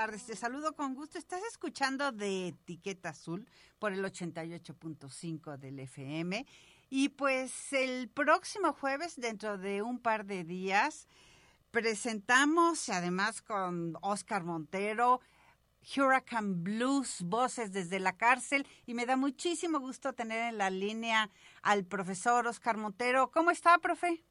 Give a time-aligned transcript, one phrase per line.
[0.00, 0.24] Tardes.
[0.24, 1.18] Te saludo con gusto.
[1.18, 3.46] Estás escuchando de Etiqueta Azul
[3.78, 6.46] por el 88.5 del FM.
[6.88, 11.06] Y pues el próximo jueves, dentro de un par de días,
[11.70, 15.20] presentamos, además con Oscar Montero,
[15.94, 18.66] Hurricane Blues, voces desde la cárcel.
[18.86, 21.28] Y me da muchísimo gusto tener en la línea
[21.60, 23.30] al profesor Oscar Montero.
[23.30, 24.24] ¿Cómo está, profe?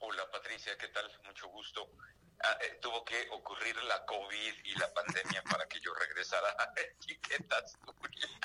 [0.00, 1.08] Hola, Patricia, ¿qué tal?
[1.28, 1.88] Mucho gusto.
[2.42, 6.72] Ah, eh, tuvo que ocurrir la COVID y la pandemia para que yo regresara a
[6.80, 7.76] etiquetas.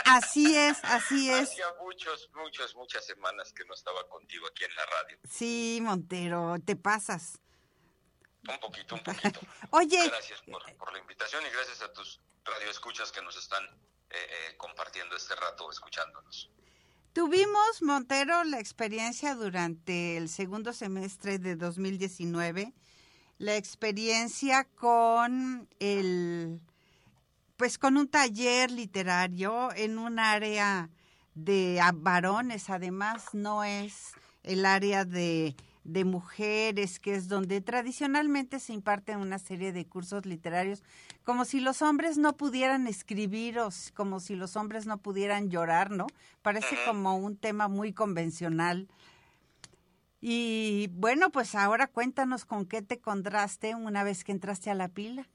[0.03, 1.49] Así es, así es.
[1.49, 5.17] Hacía muchos, muchas, muchas semanas que no estaba contigo aquí en la radio.
[5.29, 7.39] Sí, Montero, te pasas.
[8.49, 9.39] Un poquito, un poquito.
[9.71, 10.09] Oye.
[10.09, 13.63] Gracias por, por, la invitación y gracias a tus radioescuchas que nos están
[14.09, 16.51] eh, eh, compartiendo este rato, escuchándonos.
[17.13, 22.73] Tuvimos, Montero, la experiencia durante el segundo semestre de 2019
[23.37, 26.61] la experiencia con el
[27.57, 30.89] pues con un taller literario en un área
[31.35, 34.11] de varones, además no es
[34.43, 40.25] el área de, de mujeres, que es donde tradicionalmente se imparten una serie de cursos
[40.25, 40.83] literarios,
[41.23, 45.91] como si los hombres no pudieran escribir o como si los hombres no pudieran llorar,
[45.91, 46.07] ¿no?
[46.41, 48.87] Parece como un tema muy convencional
[50.27, 54.87] y bueno, pues ahora cuéntanos con qué te contraste una vez que entraste a la
[54.87, 55.29] pila.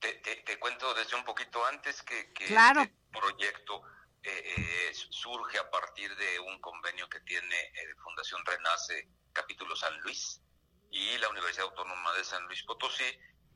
[0.00, 2.80] Te, te, te cuento desde un poquito antes que, que claro.
[2.80, 3.82] este proyecto
[4.22, 10.00] eh, eh, surge a partir de un convenio que tiene eh, Fundación Renace, capítulo San
[10.00, 10.40] Luis,
[10.90, 13.04] y la Universidad Autónoma de San Luis Potosí,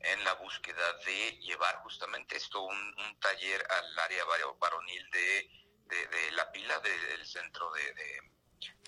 [0.01, 4.25] en la búsqueda de llevar justamente esto, un, un taller al área
[4.59, 5.49] varonil de,
[5.85, 8.38] de, de la pila, del centro de, de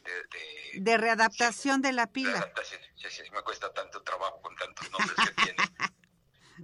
[0.03, 2.31] de, de, de, readaptación sí, de la pila.
[2.31, 5.63] Readaptación, sí, sí, me cuesta tanto trabajo con tantos nombres que tiene.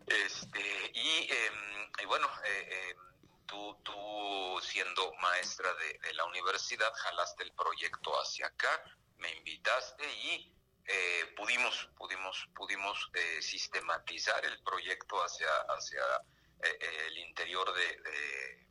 [0.05, 1.51] Este, y, eh,
[2.03, 2.95] y bueno, eh, eh,
[3.47, 8.83] tú, tú siendo maestra de, de, la universidad, jalaste el proyecto hacia acá,
[9.17, 10.53] me invitaste y
[10.89, 16.01] eh, pudimos, pudimos, pudimos eh, sistematizar el proyecto hacia, hacia
[16.63, 18.67] eh, el interior de, de,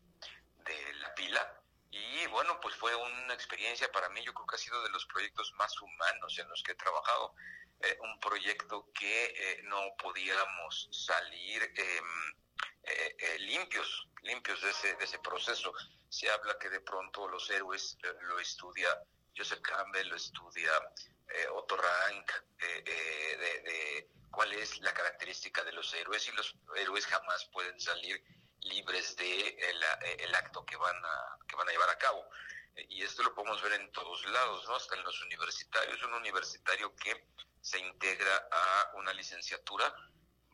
[0.65, 1.61] de la pila
[1.97, 5.07] y bueno, pues fue una experiencia para mí, yo creo que ha sido de los
[5.07, 7.35] proyectos más humanos en los que he trabajado.
[7.81, 15.19] Eh, un proyecto que eh, no podíamos salir eh, limpios, limpios de ese, de ese
[15.19, 15.73] proceso.
[16.09, 18.89] Se habla que de pronto los héroes lo estudia
[19.37, 20.71] Joseph Campbell, lo estudia
[21.53, 27.45] Otto Rank, de, de cuál es la característica de los héroes y los héroes jamás
[27.53, 28.23] pueden salir
[28.63, 29.85] libres de el,
[30.21, 32.29] el, acto que van a que van a llevar a cabo.
[32.89, 36.03] Y esto lo podemos ver en todos lados no hasta en los universitarios.
[36.03, 37.27] Un universitario que
[37.61, 39.93] se integra a una licenciatura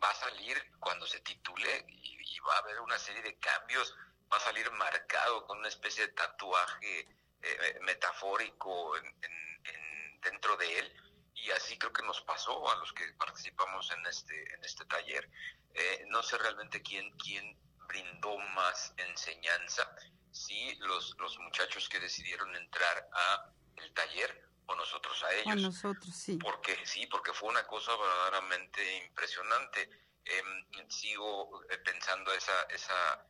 [0.03, 3.95] va a salir cuando se titule y, va a haber una serie de cambios.
[4.33, 7.09] Va a salir marcado con una especie de tatuaje
[7.41, 10.93] eh, metafórico en, en, en, dentro de él.
[11.35, 15.29] Y así creo que nos pasó a los que participamos en este en este taller.
[15.75, 17.57] Eh, no sé realmente quién quién
[17.93, 19.95] brindó más enseñanza,
[20.31, 25.47] si los, los muchachos que decidieron entrar a el taller o nosotros a ellos.
[25.49, 26.39] A nosotros, sí.
[26.39, 29.91] Porque sí, porque fue una cosa verdaderamente impresionante.
[30.25, 30.43] Eh,
[30.89, 33.27] sigo pensando esa, esa,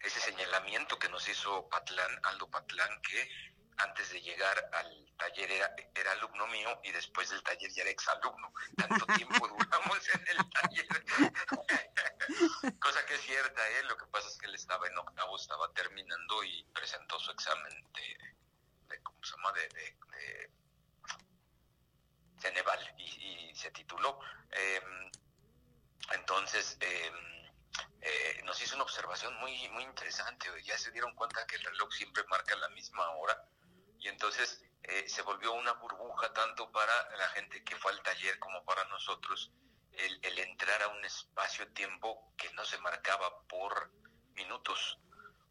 [0.00, 3.28] ese señalamiento que nos hizo Patlán, Aldo Patlán, que
[3.78, 7.90] antes de llegar al taller era, era alumno mío y después del taller ya era
[7.90, 8.52] exalumno.
[8.76, 10.86] Tanto tiempo duramos en el taller.
[12.80, 13.82] Cosa que es cierta, ¿eh?
[13.84, 17.72] Lo que pasa es que él estaba en octavo, estaba terminando y presentó su examen
[17.92, 18.18] de,
[18.88, 19.52] de ¿cómo se llama?
[19.52, 20.50] De, de, de
[22.40, 24.18] Ceneval y, y, se tituló.
[24.50, 25.10] Eh,
[26.12, 27.12] entonces, eh,
[28.00, 30.48] eh, nos hizo una observación muy, muy interesante.
[30.64, 33.48] Ya se dieron cuenta que el reloj siempre marca la misma hora
[34.06, 38.38] y entonces eh, se volvió una burbuja tanto para la gente que fue al taller
[38.38, 39.50] como para nosotros
[39.90, 43.90] el, entrar a un espacio-tiempo que no se marcaba por
[44.34, 44.98] minutos,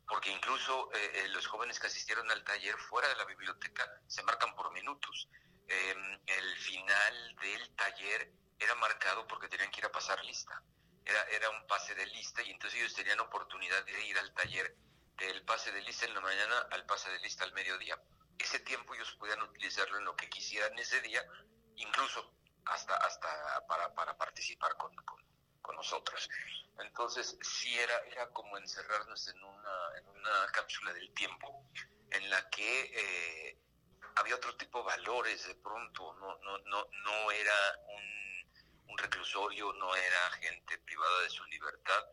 [0.08, 4.56] porque incluso eh, los jóvenes que asistieron al taller fuera de la biblioteca se marcan
[4.56, 5.28] por minutos.
[5.68, 5.96] Eh,
[6.28, 10.64] el final del taller era marcado porque tenían que ir a pasar lista.
[11.04, 14.78] Era, era un pase de lista y entonces ellos tenían oportunidad de ir al taller
[15.18, 18.00] del pase de lista en la mañana al pase de lista al mediodía
[18.38, 21.24] ese tiempo ellos podían utilizarlo en lo que quisieran ese día,
[21.76, 22.34] incluso
[22.66, 26.30] hasta, hasta para, para participar con, con, nosotros.
[26.80, 31.70] Entonces, sí era, era como encerrarnos en una, en una cápsula del tiempo
[32.12, 33.58] en la que eh,
[34.16, 39.74] había otro tipo de valores de pronto, no, no, no, no era un, un reclusorio,
[39.74, 42.06] no era gente privada de su libertad,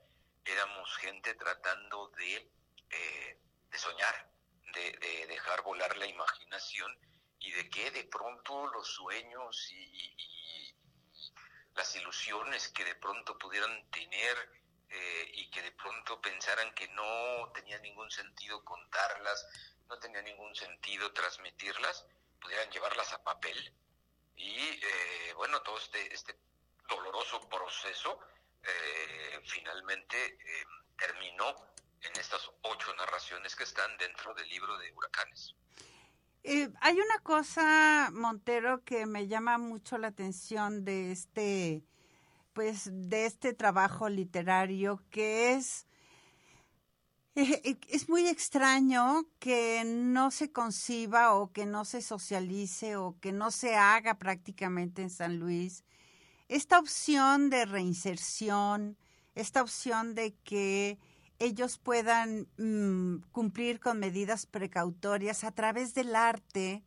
[0.45, 2.51] éramos gente tratando de,
[2.91, 3.41] eh,
[3.71, 4.32] de soñar,
[4.75, 6.97] de, de, dejar volar la imaginación
[7.39, 10.75] y de que de pronto los sueños y,
[11.75, 14.37] las ilusiones que de pronto pudieran tener
[14.91, 19.49] eh, y que de pronto pensaran que no tenía ningún sentido contarlas,
[19.89, 22.05] no tenía ningún sentido transmitirlas,
[22.41, 23.73] pudieran llevarlas a papel
[24.37, 26.37] y eh, bueno, todo este, este
[26.89, 28.21] doloroso proceso
[28.63, 30.39] eh, finalmente
[30.99, 31.73] terminó
[32.03, 35.55] en estas ocho narraciones que están dentro del libro de huracanes.
[36.45, 41.85] Eh, hay una cosa, Montero, que me llama mucho la atención de este,
[42.53, 45.87] pues, de este trabajo literario, que es,
[47.37, 53.33] eh, es muy extraño que no se conciba o que no se socialice o que
[53.33, 55.85] no se haga prácticamente en San Luis
[56.53, 58.99] esta opción de reinserción,
[59.35, 60.99] esta opción de que
[61.43, 66.85] ellos puedan mm, cumplir con medidas precautorias a través del arte,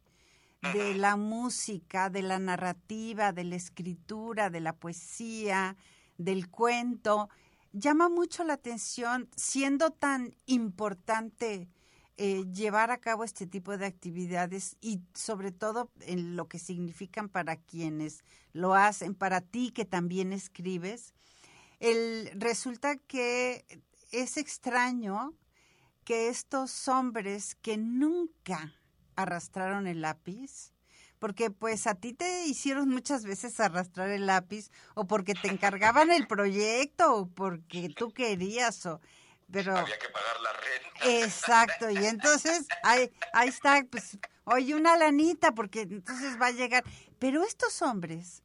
[0.73, 5.75] de la música, de la narrativa, de la escritura, de la poesía,
[6.17, 7.29] del cuento,
[7.73, 11.67] llama mucho la atención, siendo tan importante
[12.17, 17.27] eh, llevar a cabo este tipo de actividades y sobre todo en lo que significan
[17.27, 18.23] para quienes
[18.53, 21.13] lo hacen, para ti que también escribes.
[21.79, 23.65] El, resulta que
[24.19, 25.33] es extraño
[26.03, 28.73] que estos hombres que nunca
[29.15, 30.73] arrastraron el lápiz,
[31.19, 36.11] porque pues a ti te hicieron muchas veces arrastrar el lápiz o porque te encargaban
[36.11, 39.01] el proyecto o porque tú querías o
[39.51, 41.23] pero había que pagar la renta.
[41.23, 46.83] Exacto, y entonces ahí ahí está pues oye una lanita porque entonces va a llegar,
[47.19, 48.43] pero estos hombres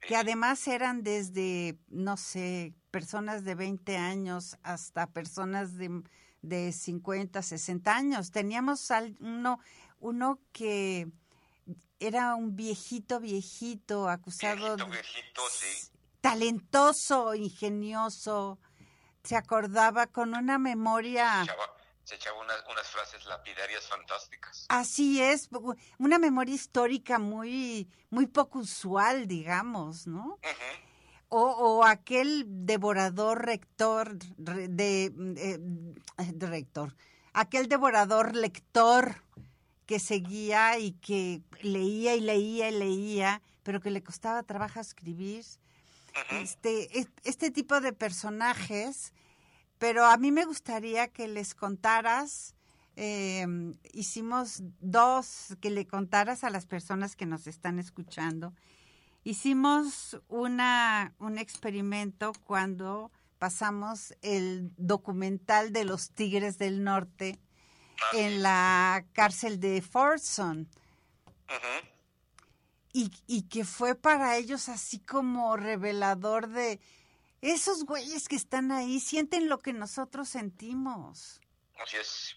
[0.00, 6.02] que además eran desde no sé, personas de 20 años hasta personas de,
[6.42, 8.30] de 50, 60 años.
[8.30, 8.88] Teníamos
[9.20, 9.60] uno,
[10.00, 11.08] uno que
[12.00, 14.76] era un viejito, viejito, acusado.
[14.76, 15.90] Viejito, sí.
[16.20, 18.58] Talentoso, ingenioso.
[19.22, 21.44] Se acordaba con una memoria.
[22.04, 24.64] Se echaba, unas, unas, frases lapidarias fantásticas.
[24.70, 25.50] Así es,
[25.98, 30.38] una memoria histórica muy, muy poco usual, digamos, ¿no?
[31.30, 35.12] O, aquel devorador rector de,
[36.38, 36.96] rector,
[37.34, 39.22] aquel devorador lector
[39.84, 45.44] que seguía y que leía y leía y leía, pero que le costaba trabajo escribir.
[46.30, 49.12] Este, este tipo de personajes,
[49.78, 52.54] pero a mí me gustaría que les contaras,
[52.96, 58.54] em, hicimos dos, que le contaras a las personas que nos están escuchando
[59.28, 67.38] Hicimos una, un experimento cuando pasamos el documental de los Tigres del Norte
[68.14, 70.66] en la cárcel de Fortson.
[72.94, 76.80] y, y que fue para ellos así como revelador de
[77.42, 81.38] esos güeyes que están ahí sienten lo que nosotros sentimos.
[81.78, 82.34] Así es.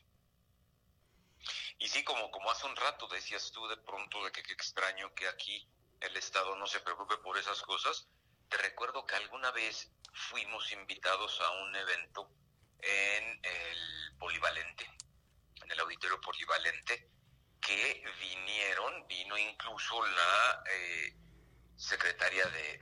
[1.79, 5.13] Y sí, como, como hace un rato decías tú de pronto de que qué extraño
[5.13, 5.65] que aquí
[6.01, 8.07] el Estado no se preocupe por esas cosas.
[8.49, 12.29] Te recuerdo que alguna vez fuimos invitados a un evento
[12.79, 14.89] en el Polivalente,
[15.63, 17.09] en el Auditorio Polivalente,
[17.61, 21.15] que vinieron, vino incluso la eh,
[21.75, 22.77] secretaria de,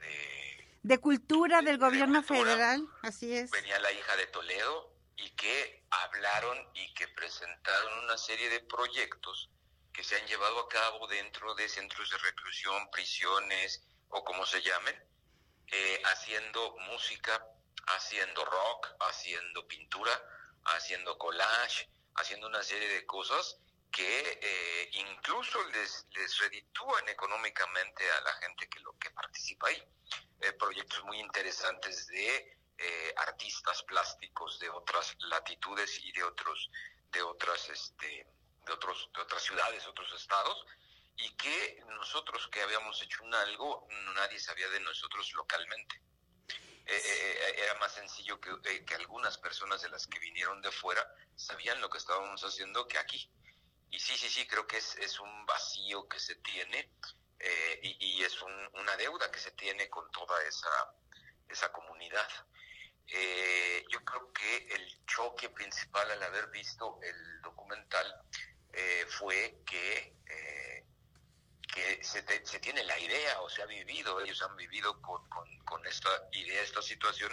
[0.83, 0.97] de...
[0.99, 3.51] Cultura del Gobierno Federal, así es.
[3.51, 9.49] Venía la hija de Toledo y que hablaron y que presentaron una serie de proyectos
[9.93, 14.61] que se han llevado a cabo dentro de centros de reclusión, prisiones o como se
[14.61, 14.95] llamen,
[15.67, 17.45] eh, haciendo música,
[17.87, 20.11] haciendo rock, haciendo pintura,
[20.65, 23.57] haciendo collage, haciendo una serie de cosas
[23.91, 29.83] que eh, incluso les, les reditúan económicamente a la gente que, lo, que participa ahí.
[30.41, 32.55] Eh, proyectos muy interesantes de
[33.17, 36.71] artistas plásticos de otras latitudes y de otros
[37.11, 38.27] de otras este,
[38.69, 40.65] de, otros, de otras ciudades, otros estados,
[41.17, 46.01] y que nosotros que habíamos hecho un algo, nadie sabía de nosotros localmente.
[46.85, 50.71] Eh, eh, eh, era más sencillo que, que, algunas personas de las que vinieron de
[50.71, 53.29] fuera sabían lo que estábamos haciendo que aquí.
[53.91, 56.89] Y sí, sí, sí, creo que es, es un vacío que se tiene
[57.39, 58.41] eh, y, es
[58.73, 60.93] una deuda que se tiene con toda esa,
[61.47, 62.27] esa comunidad.
[63.07, 68.21] Eh, yo creo que el choque principal al haber visto el documental
[68.73, 70.15] eh, fue que,
[71.73, 75.85] que se, se, tiene la idea o se ha vivido, ellos han vivido con, con,
[75.85, 77.31] esta idea, esta situación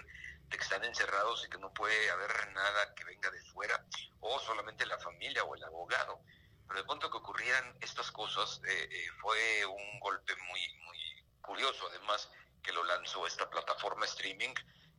[0.49, 3.85] de que están encerrados y que no puede haber nada que venga de fuera,
[4.21, 6.21] o solamente la familia o el abogado.
[6.67, 11.87] Pero de pronto que ocurrieran estas cosas eh, eh, fue un golpe muy, muy curioso,
[11.89, 12.29] además
[12.63, 14.55] que lo lanzó esta plataforma streaming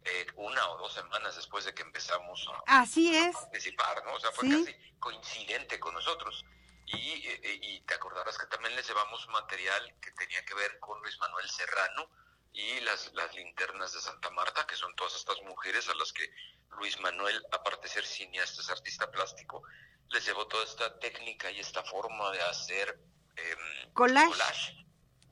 [0.10, 3.36] eh, una o dos semanas después de que empezamos a, Así es.
[3.36, 4.14] participar, ¿no?
[4.14, 6.46] O sea, fue casi coincidente con nosotros.
[6.86, 11.20] Y, y, te acordarás que también les llevamos material que tenía que ver con Luis
[11.20, 12.10] Manuel Serrano
[12.54, 16.32] y las, las linternas de Santa Marta, que son todas estas mujeres a las que
[16.78, 19.64] Luis Manuel, aparte de ser cineasta, es artista plástico,
[20.12, 22.98] les llevó toda esta técnica y esta forma de hacer
[23.36, 23.56] eh,
[23.94, 24.87] collage.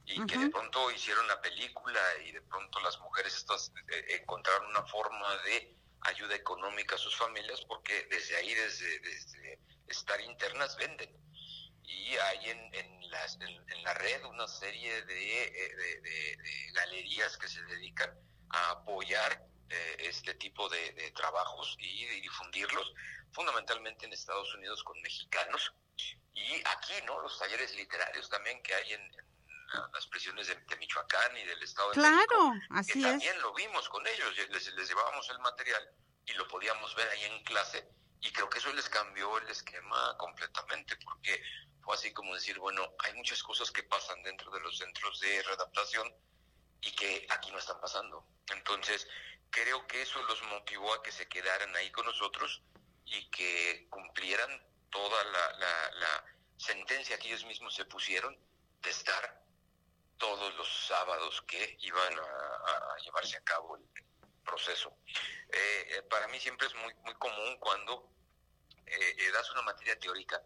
[0.05, 4.67] Y que de pronto hicieron la película y de pronto las mujeres estas eh, encontraron
[4.69, 10.75] una forma de ayuda económica a sus familias porque desde ahí, desde, desde estar internas,
[10.77, 11.09] venden.
[11.83, 17.47] Y hay en, en, las, en, la red una serie de, eh, de, galerías que
[17.47, 18.11] se dedican
[18.49, 22.93] a apoyar eh, este tipo de, trabajos y, difundirlos
[23.31, 25.73] fundamentalmente en Estados Unidos con mexicanos
[26.33, 27.19] y aquí, ¿no?
[27.21, 29.11] Los talleres literarios también que hay en,
[29.93, 32.53] las prisiones de, Michoacán y del Estado de claro, México.
[32.71, 35.89] así que También lo vimos con ellos, les, les llevábamos el material
[36.25, 37.87] y lo podíamos ver ahí en clase
[38.21, 41.41] y creo que eso les cambió el esquema completamente porque
[41.83, 45.43] fue así como decir, bueno, hay muchas cosas que pasan dentro de los centros de
[45.43, 46.11] readaptación
[46.81, 48.25] y que aquí no están pasando.
[48.49, 49.07] Entonces,
[49.51, 52.63] creo que eso los motivó a que se quedaran ahí con nosotros
[53.05, 54.49] y que cumplieran
[54.89, 56.25] toda la,
[56.57, 58.35] sentencia que ellos mismos se pusieron
[58.81, 59.44] de estar
[60.17, 63.83] todos los sábados que iban a, llevarse a cabo el
[64.43, 64.97] proceso.
[65.49, 68.09] Eh, eh, para mí siempre es muy, muy común cuando
[68.85, 70.41] eh, das una materia teórica,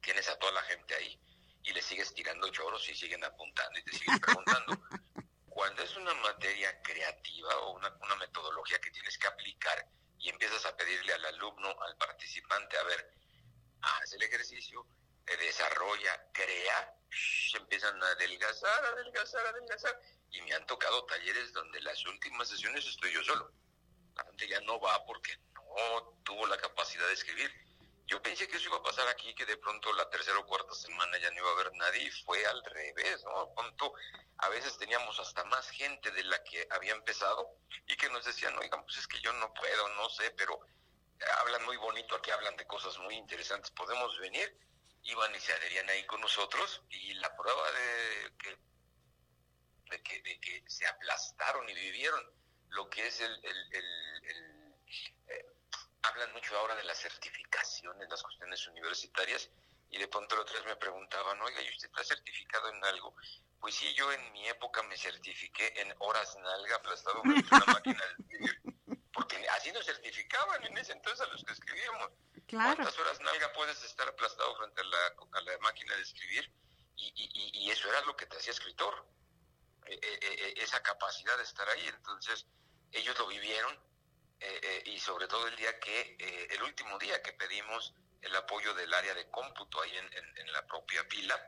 [0.00, 1.20] tienes a toda la gente ahí
[1.62, 4.72] y le sigues tirando choros y siguen apuntando y te siguen preguntando.
[5.48, 9.86] cuando es una materia creativa o una, una metodología que tienes que aplicar,
[10.20, 13.10] y empiezas a pedirle al alumno, al participante, a ver,
[13.80, 14.86] haz el ejercicio,
[15.24, 16.94] desarrolla, crea,
[17.56, 20.00] empiezan a adelgazar, adelgazar, adelgazar.
[20.30, 23.52] Y me han tocado talleres donde las últimas sesiones estoy yo solo.
[24.16, 27.50] La gente ya no va porque no tuvo la capacidad de escribir.
[28.06, 30.74] Yo pensé que eso iba a pasar aquí, que de pronto la tercera o cuarta
[30.74, 33.54] semana ya no iba a haber nadie, y fue al revés, ¿no?
[33.54, 33.94] Pronto,
[34.38, 38.58] a veces teníamos hasta más gente de la que había empezado y que nos decían,
[38.58, 40.58] oigan, pues es que yo no puedo, no sé, pero
[41.38, 44.58] hablan muy bonito, aquí hablan de cosas muy interesantes, podemos venir,
[45.04, 48.58] iban y se adherían ahí con nosotros y la prueba de que,
[49.90, 52.40] de que, de que se aplastaron y vivieron
[52.70, 53.40] lo que es el,
[55.28, 55.46] eh,
[56.02, 59.50] hablan mucho ahora de las certificaciones, las cuestiones universitarias,
[59.90, 63.14] y de pronto los tres me preguntaban, oiga, ¿y usted está certificado en algo?
[63.60, 68.60] Pues sí, yo en mi época me certifiqué en horas nalga aplastado máquina de escribir,
[69.12, 72.10] porque así nos certificaban en ese entonces a los que escribíamos.
[72.50, 76.52] ¿Cuántas horas nalga puedes estar aplastado frente a la, máquina de escribir?
[76.96, 79.06] Y, eso era lo que te hacía escritor,
[79.86, 81.86] e, e, e, esa capacidad de estar ahí.
[81.86, 82.46] Entonces,
[82.92, 83.72] ellos lo vivieron,
[84.40, 88.34] eh, eh, y sobre todo el día que, eh, el último día que pedimos el
[88.36, 91.38] apoyo del área de cómputo ahí en, la propia pila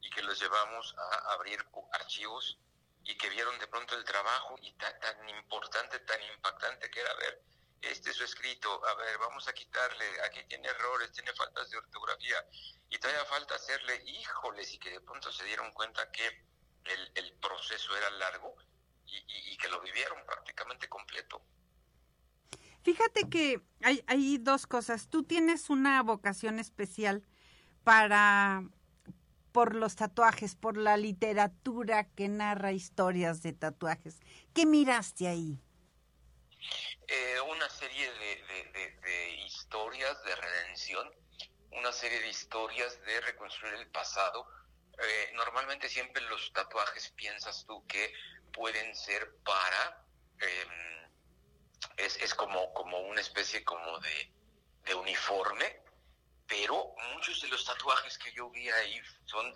[0.00, 2.58] y que los llevamos a abrir archivos
[3.04, 7.42] y que vieron de pronto el trabajo y tan, importante, tan impactante que era ver,
[7.82, 11.78] este es su escrito, a ver, vamos a quitarle, aquí tiene errores, tiene faltas de
[11.78, 12.36] ortografía
[12.90, 16.26] y todavía falta hacerle, híjoles, y que de pronto se dieron cuenta que
[17.14, 18.56] el, proceso era largo
[19.06, 21.42] y que lo vivieron prácticamente completo.
[22.82, 25.08] Fíjate que hay, hay dos cosas.
[25.08, 27.22] Tú tienes una vocación especial
[27.84, 28.62] para
[29.52, 34.20] por los tatuajes, por la literatura que narra historias de tatuajes.
[34.54, 35.60] ¿Qué miraste ahí?
[37.10, 41.10] Eh, una serie de, historias de redención,
[41.70, 44.46] una serie de historias de reconstruir el pasado.
[44.98, 48.12] Eh, normalmente siempre los tatuajes piensas tú que
[48.52, 50.04] pueden ser para
[50.38, 51.10] em,
[51.96, 55.82] es, es como, como una especie como de, uniforme,
[56.46, 59.52] pero muchos de los tatuajes que yo vi ahí son,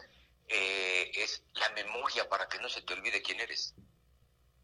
[0.49, 3.75] eh, es la memoria para que no se te olvide quién eres.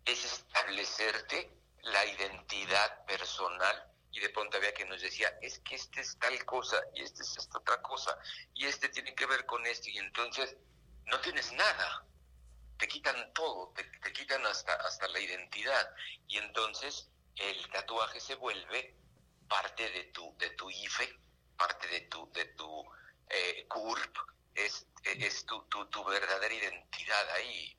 [0.05, 6.01] Es establecerte la identidad personal y de pronto había quien nos decía, es que este
[6.01, 8.19] es tal cosa y este es esta otra cosa
[8.55, 10.57] y este tiene que ver con esto y entonces
[11.07, 12.07] no tienes nada,
[12.79, 15.95] te quitan todo, te, te quitan hasta, hasta la identidad.
[16.29, 18.95] Y entonces el tatuaje se vuelve
[19.49, 21.19] parte de tu, de tu IFE,
[21.57, 22.85] parte de tu, de tu
[23.29, 24.17] eh, CURP,
[24.55, 27.77] es, es tu, tu, tu verdadera identidad ahí,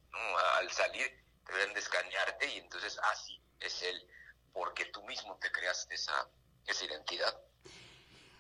[0.58, 4.08] Al salir te deben de escanearte y entonces así es él,
[4.54, 6.30] porque tú mismo te creaste esa,
[6.66, 7.40] esa identidad.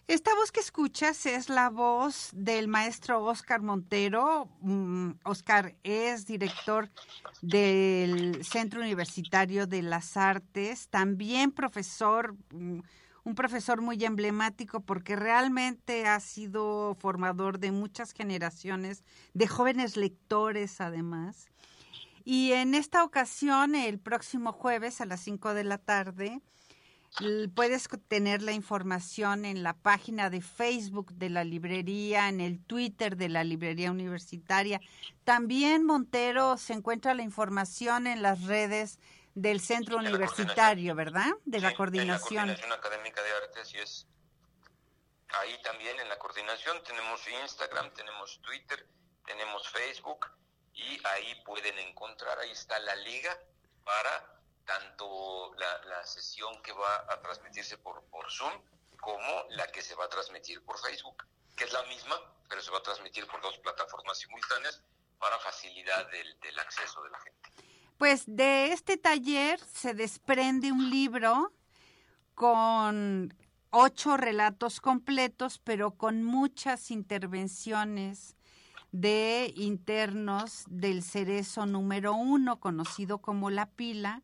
[0.09, 4.49] Esta voz que escuchas es la voz del maestro Oscar Montero.
[5.23, 6.89] Oscar mm, es director
[7.43, 12.79] del Centro Universitario de las Artes, también profesor, mm,
[13.23, 19.03] un profesor muy emblemático porque realmente ha sido formador de muchas generaciones
[19.35, 21.49] de jóvenes lectores además.
[22.23, 26.41] Y en esta ocasión, el próximo jueves a las 5 de la tarde,
[27.55, 33.17] puedes tener la información en la página de Facebook de la librería, en el Twitter
[33.17, 34.79] de la librería universitaria.
[35.23, 38.99] También, Montero, se encuentra la información en las redes
[39.33, 41.31] del centro universitario, ¿verdad?
[41.45, 42.47] De la coordinación.
[42.47, 44.07] La coordinación académica de artes y es
[45.29, 48.85] ahí también en la coordinación tenemos Instagram, tenemos Twitter,
[49.25, 50.25] tenemos Facebook
[50.79, 53.37] y ahí pueden encontrar, ahí está la liga
[53.83, 58.53] para tanto la, sesión que va a transmitirse por, por Zoom
[58.99, 62.15] como la que se va a transmitir por Facebook, que es la misma,
[62.47, 64.81] pero se va a transmitir por dos plataformas simultáneas
[65.19, 67.49] para facilidad del, del acceso de la gente.
[67.97, 71.53] Pues de este taller se desprende un libro
[72.33, 73.33] con
[73.71, 78.35] ocho relatos completos, pero con muchas intervenciones
[78.91, 84.23] de internos del cerezo número uno, conocido como la pila,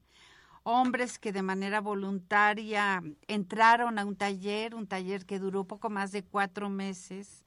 [0.64, 6.12] hombres que de manera voluntaria entraron a un taller, un taller que duró poco más
[6.12, 7.46] de cuatro meses,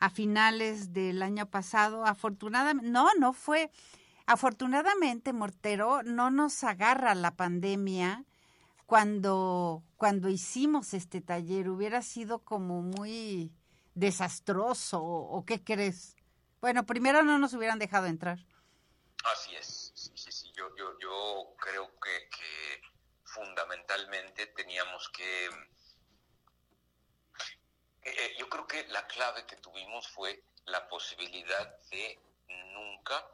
[0.00, 2.04] a finales del año pasado.
[2.04, 3.70] Afortunadamente, no, no fue,
[4.26, 8.24] afortunadamente, Mortero, no nos agarra la pandemia
[8.86, 11.68] cuando, cuando hicimos este taller.
[11.70, 13.52] Hubiera sido como muy
[13.94, 16.16] desastroso, ¿o qué crees?
[16.60, 18.38] Bueno, primero no nos hubieran dejado entrar.
[19.24, 20.52] Así es, sí, sí, sí.
[20.54, 22.28] Yo, yo, yo creo que,
[23.24, 25.46] fundamentalmente teníamos que...
[28.02, 32.18] Eh, eh, yo creo que la clave que tuvimos fue la posibilidad de
[32.72, 33.26] nunca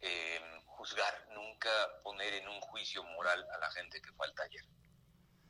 [0.00, 1.70] em, juzgar, nunca
[2.02, 4.64] poner en un juicio moral a la gente que fue al taller.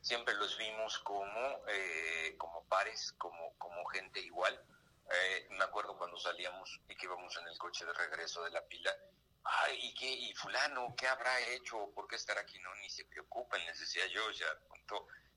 [0.01, 4.63] Siempre los vimos como, eh, como pares, como, como gente igual
[5.11, 8.65] eh, me acuerdo cuando salíamos y que íbamos en el coche de regreso de la
[8.65, 8.95] pila.
[9.43, 10.11] Ay, ¿y qué?
[10.11, 11.91] ¿Y fulano qué habrá hecho?
[11.95, 12.59] ¿Por qué estar aquí?
[12.59, 14.47] No, ni se preocupen, les decía yo, ya,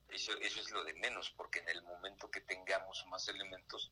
[0.08, 3.90] eso, eso es lo de menos, porque en el momento que tengamos más elementos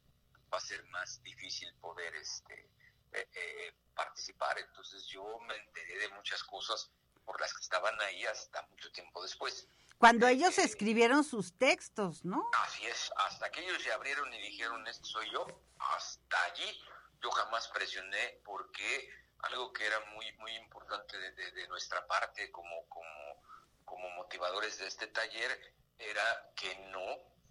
[0.53, 2.69] va a ser más difícil poder este,
[3.13, 4.59] eh, eh, participar.
[4.59, 6.91] Entonces yo me enteré de muchas cosas
[7.25, 9.67] por las que estaban ahí hasta mucho tiempo después.
[10.01, 12.49] Cuando ellos escribieron sus textos, ¿no?
[12.55, 15.47] Así es, hasta que ellos se abrieron y dijeron, este soy yo,
[15.79, 16.83] hasta allí
[17.21, 19.11] yo jamás presioné porque
[19.41, 25.75] algo que era muy muy importante de, nuestra parte como, como, motivadores de este taller
[25.99, 27.05] era que no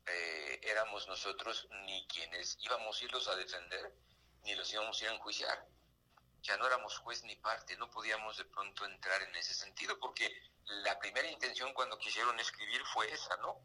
[0.08, 3.94] eh, éramos nosotros ni quienes íbamos a irlos a defender,
[4.42, 5.68] ni los íbamos a ir a enjuiciar.
[6.42, 10.32] Ya no éramos juez ni parte, no podíamos de pronto entrar en ese sentido, porque
[10.70, 13.62] la primera intención cuando quisieron escribir fue esa, ¿no?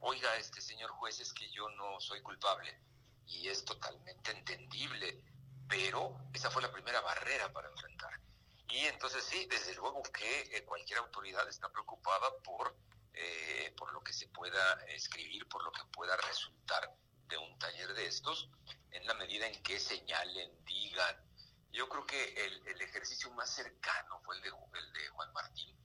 [0.00, 2.78] Oiga, este señor juez, es que yo no soy culpable.
[3.26, 5.22] Y es totalmente entendible,
[5.68, 8.20] pero esa fue la primera barrera para enfrentar.
[8.68, 12.76] Y entonces sí, desde luego que eh, cualquier autoridad está preocupada por,
[13.14, 16.92] eh, por lo que se pueda escribir, por lo que pueda resultar
[17.28, 18.50] de un taller de estos,
[18.90, 21.16] en la medida en que señalen, digan.
[21.72, 25.76] Yo creo que el, el ejercicio más cercano fue el de, el de Juan Martín,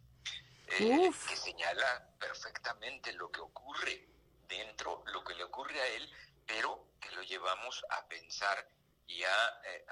[0.80, 4.08] eh, que señala perfectamente lo que ocurre
[4.48, 6.10] dentro, lo que le ocurre a él,
[6.46, 8.68] pero que lo llevamos a pensar
[9.08, 9.86] y a, eh,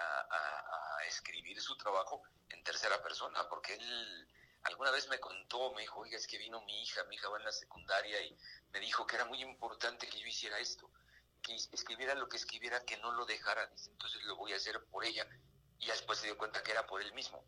[1.07, 4.27] escribir su trabajo en tercera persona, porque él
[4.63, 7.37] alguna vez me contó, me dijo, oiga, es que vino mi hija, mi hija va
[7.37, 8.37] en la secundaria y
[8.71, 10.89] me dijo que era muy importante que yo hiciera esto,
[11.41, 15.03] que escribiera lo que escribiera, que no lo dejara, entonces lo voy a hacer por
[15.03, 15.27] ella,
[15.79, 17.43] y después se dio cuenta que era por él mismo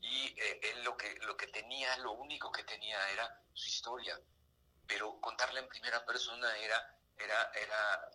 [0.00, 4.18] y eh, él lo que, lo que tenía, lo único que tenía era su historia,
[4.86, 8.10] pero contarla en primera persona era, era, era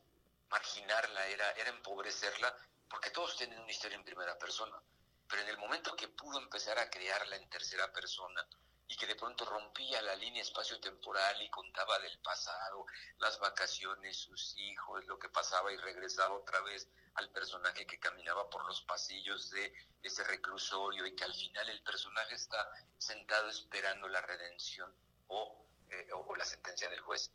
[0.49, 2.55] marginarla, era, era empobrecerla,
[2.89, 4.81] porque todos tienen una historia en primera persona,
[5.27, 8.45] pero en el momento que pudo empezar a crearla en tercera persona,
[8.87, 12.85] y que de pronto rompía la línea espacio-temporal y contaba del pasado,
[13.17, 18.49] las vacaciones, sus hijos, lo que pasaba y regresaba otra vez al personaje que caminaba
[18.49, 24.07] por los pasillos de ese reclusorio y que al final el personaje está sentado esperando
[24.07, 24.93] la redención
[25.27, 27.31] o, eh, o la sentencia del juez.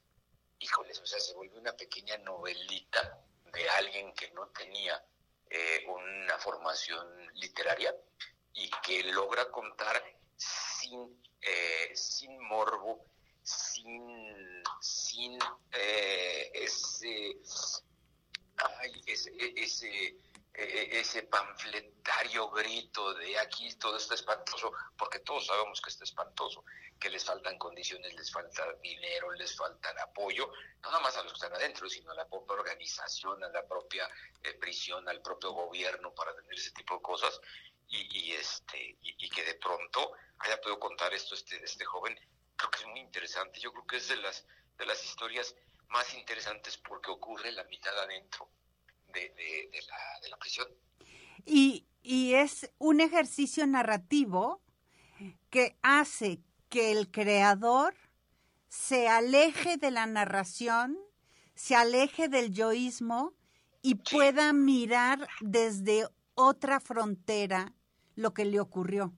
[0.59, 5.03] Híjoles, o sea, se volvió una pequeña novelita de alguien que no tenía
[5.49, 7.95] eh, una formación literaria
[8.53, 13.07] y que logra contar sin, eh, sin morbo,
[13.43, 15.39] sin, sin
[15.73, 17.37] eh, ese,
[19.07, 20.17] ese, ese,
[20.55, 26.65] ese panfletario grito de aquí todo está espantoso, porque todos sabemos que está espantoso,
[26.99, 30.51] que les faltan condiciones, les falta dinero, les falta apoyo,
[30.83, 33.67] no nada más a los que están adentro, sino a la propia organización, a la
[33.67, 34.09] propia
[34.59, 37.41] prisión, al propio gobierno para tener ese tipo de cosas
[37.91, 42.17] y, este y, que de pronto haya podido contar esto este este joven
[42.57, 43.61] creo que es muy interesante.
[43.61, 44.47] Yo creo que es de las
[44.79, 45.55] de las historias
[45.89, 48.49] más interesantes porque ocurre la mitad adentro
[49.09, 50.69] de, de, la, de la prisión.
[51.45, 54.63] Y, y es un ejercicio narrativo
[55.51, 57.95] que hace que el creador
[58.69, 60.97] se aleje de la narración,
[61.55, 63.35] se aleje del yoísmo
[63.83, 67.75] y pueda mirar desde otra frontera
[68.17, 69.13] lo que le ocurrió.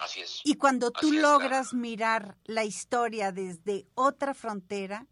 [0.00, 0.40] Así es.
[0.44, 5.06] Y cuando tú logras mirar la historia desde otra frontera,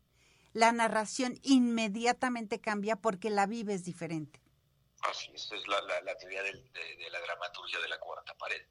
[0.53, 4.41] la narración inmediatamente cambia porque la vives diferente.
[5.03, 6.53] Así es, es la, la, teoría de,
[7.11, 8.63] la dramaturgia de la cuarta pared.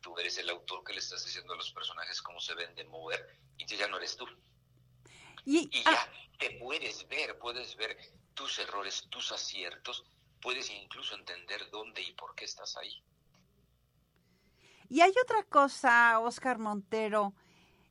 [0.00, 2.84] Tú eres el autor que le estás diciendo a los personajes cómo se ven de
[2.84, 4.26] mover y ya no eres tú.
[5.44, 6.12] Y, y ya ah.
[6.38, 7.96] te puedes ver, puedes ver
[8.34, 10.04] tus errores, tus aciertos,
[10.40, 13.02] puedes incluso entender dónde y por qué estás ahí.
[14.92, 17.32] Y hay otra cosa, Oscar Montero.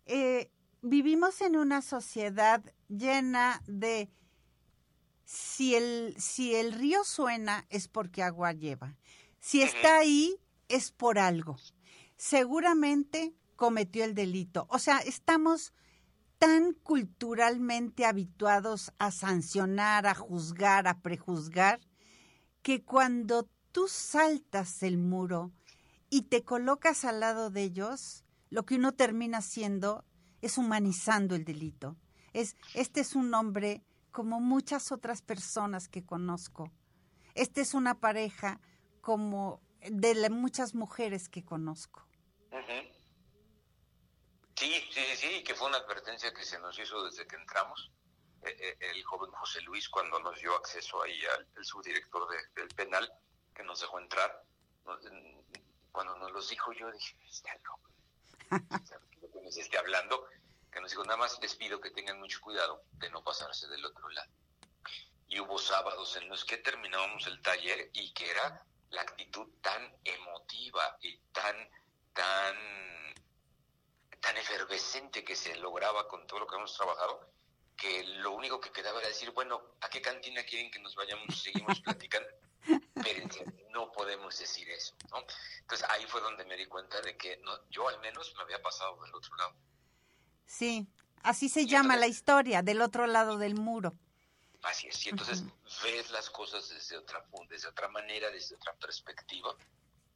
[0.05, 0.51] Eh,
[0.83, 4.11] vivimos en una sociedad llena de
[5.23, 8.99] si el, si el río suena es porque agua lleva.
[9.39, 10.37] Si está ahí
[10.67, 11.57] es por algo.
[12.17, 14.67] Seguramente cometió el delito.
[14.69, 15.73] O sea, estamos
[16.37, 21.79] tan culturalmente habituados a sancionar, a juzgar, a prejuzgar,
[22.61, 25.51] que cuando tú saltas el muro
[26.11, 30.03] y te colocas al lado de ellos, lo que uno termina haciendo
[30.41, 31.95] es humanizando el delito.
[32.33, 36.69] Es, este es un hombre como muchas otras personas que conozco.
[37.33, 38.59] Este es una pareja
[38.99, 42.05] como de muchas mujeres que conozco.
[44.55, 47.89] Sí, sí, sí, sí, que fue una advertencia que se nos hizo desde que entramos.
[48.43, 51.17] Eh, eh, el joven José Luis, cuando nos dio acceso ahí
[51.55, 53.09] al subdirector del penal,
[53.55, 54.43] que nos dejó entrar,
[55.91, 57.89] cuando nos los dijo yo dije, está loco,
[59.31, 60.27] que nos esté hablando,
[60.71, 63.85] que nos dijo, nada más les pido que tengan mucho cuidado de no pasarse del
[63.85, 64.31] otro lado.
[65.27, 69.97] Y hubo sábados en los que terminábamos el taller y que era la actitud tan
[70.03, 71.55] emotiva y tan,
[72.13, 72.55] tan,
[74.19, 77.31] tan efervescente que se lograba con todo lo que hemos trabajado,
[77.77, 81.41] que lo único que quedaba era decir, bueno, ¿a qué cantina quieren que nos vayamos?
[81.41, 82.27] Seguimos platicando
[82.95, 85.23] espérense, no podemos decir eso, ¿no?
[85.61, 88.61] Entonces ahí fue donde me di cuenta de que no, yo al menos me había
[88.61, 89.55] pasado del otro lado.
[90.45, 90.87] Sí,
[91.23, 93.93] así se llama la historia, del otro lado del muro.
[94.63, 95.43] Así es, y entonces
[95.81, 99.55] ves las cosas desde otra, desde otra manera, desde otra perspectiva,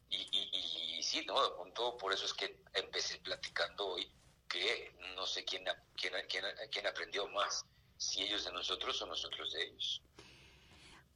[0.09, 1.55] y, y, y sí, ¿no?
[1.57, 4.11] Punto, por eso es que empecé platicando hoy
[4.47, 7.65] que no sé quién, quién, quién, quién aprendió más,
[7.97, 10.01] si ellos de nosotros o nosotros de ellos.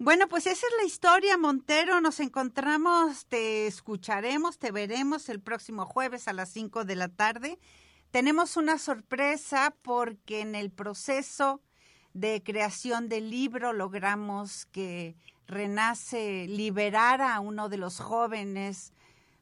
[0.01, 1.99] Bueno, pues esa es la historia, Montero.
[1.99, 7.59] Nos encontramos, te escucharemos, te veremos el próximo jueves a las 5 de la tarde.
[8.09, 11.61] Tenemos una sorpresa porque en el proceso
[12.13, 18.93] de creación del libro logramos que Renace liberara a uno de los jóvenes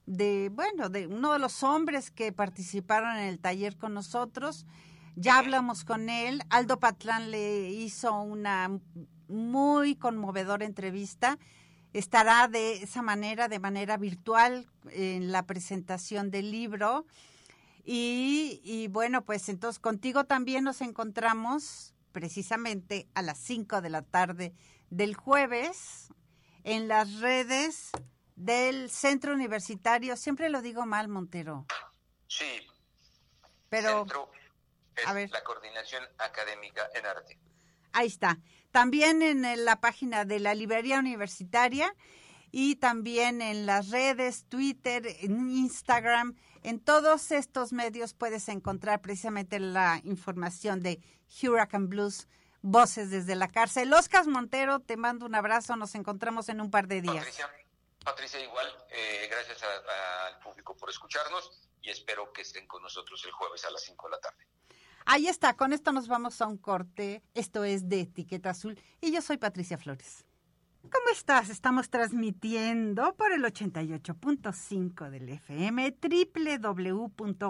[0.07, 4.65] de, bueno, de uno de los hombres que participaron en el taller con nosotros.
[5.15, 6.41] Ya hablamos con él.
[6.49, 8.79] Aldo Patlán le hizo una
[9.27, 11.37] muy conmovedora entrevista.
[11.93, 17.05] Estará de esa manera, de manera virtual, en la presentación del libro.
[17.83, 24.53] Y, bueno, pues entonces contigo también nos encontramos precisamente a las 5 de la tarde
[24.89, 26.09] del jueves
[26.65, 27.91] en las redes
[28.35, 30.17] del Centro Universitario.
[30.17, 31.65] Siempre lo digo mal, Montero.
[32.27, 32.67] Sí.
[33.69, 34.05] Pero.
[35.05, 35.29] a ver.
[35.31, 37.39] La coordinación académica en arte.
[37.93, 38.37] Ahí está
[38.77, 41.95] también en la página de la librería universitaria
[42.51, 46.35] y también en las redes, Twitter, Instagram.
[46.61, 51.01] En todos estos medios puedes encontrar precisamente la información de
[51.41, 52.27] Hurricane Blues,
[52.61, 53.91] Voces desde la cárcel.
[53.91, 57.15] Oscar Montero, te mando un abrazo, nos encontramos en un par de días.
[57.15, 57.49] Patricia,
[58.05, 63.31] Patricia igual, eh, gracias al público por escucharnos y espero que estén con nosotros el
[63.31, 64.45] jueves a las 5 de la tarde.
[65.09, 67.23] Ahí está, con esto nos vamos a un corte.
[67.33, 70.25] Esto es de Etiqueta Azul y yo soy Patricia Flores.
[70.81, 71.49] ¿Cómo estás?
[71.49, 75.95] Estamos transmitiendo por el 88.5 del FM
[76.59, 77.47] www.uaslp.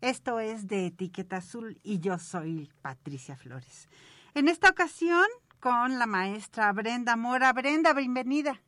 [0.00, 3.90] Esto es de Etiqueta Azul y yo soy Patricia Flores.
[4.32, 5.26] En esta ocasión
[5.60, 7.52] con la maestra Brenda Mora.
[7.52, 8.62] Brenda, bienvenida.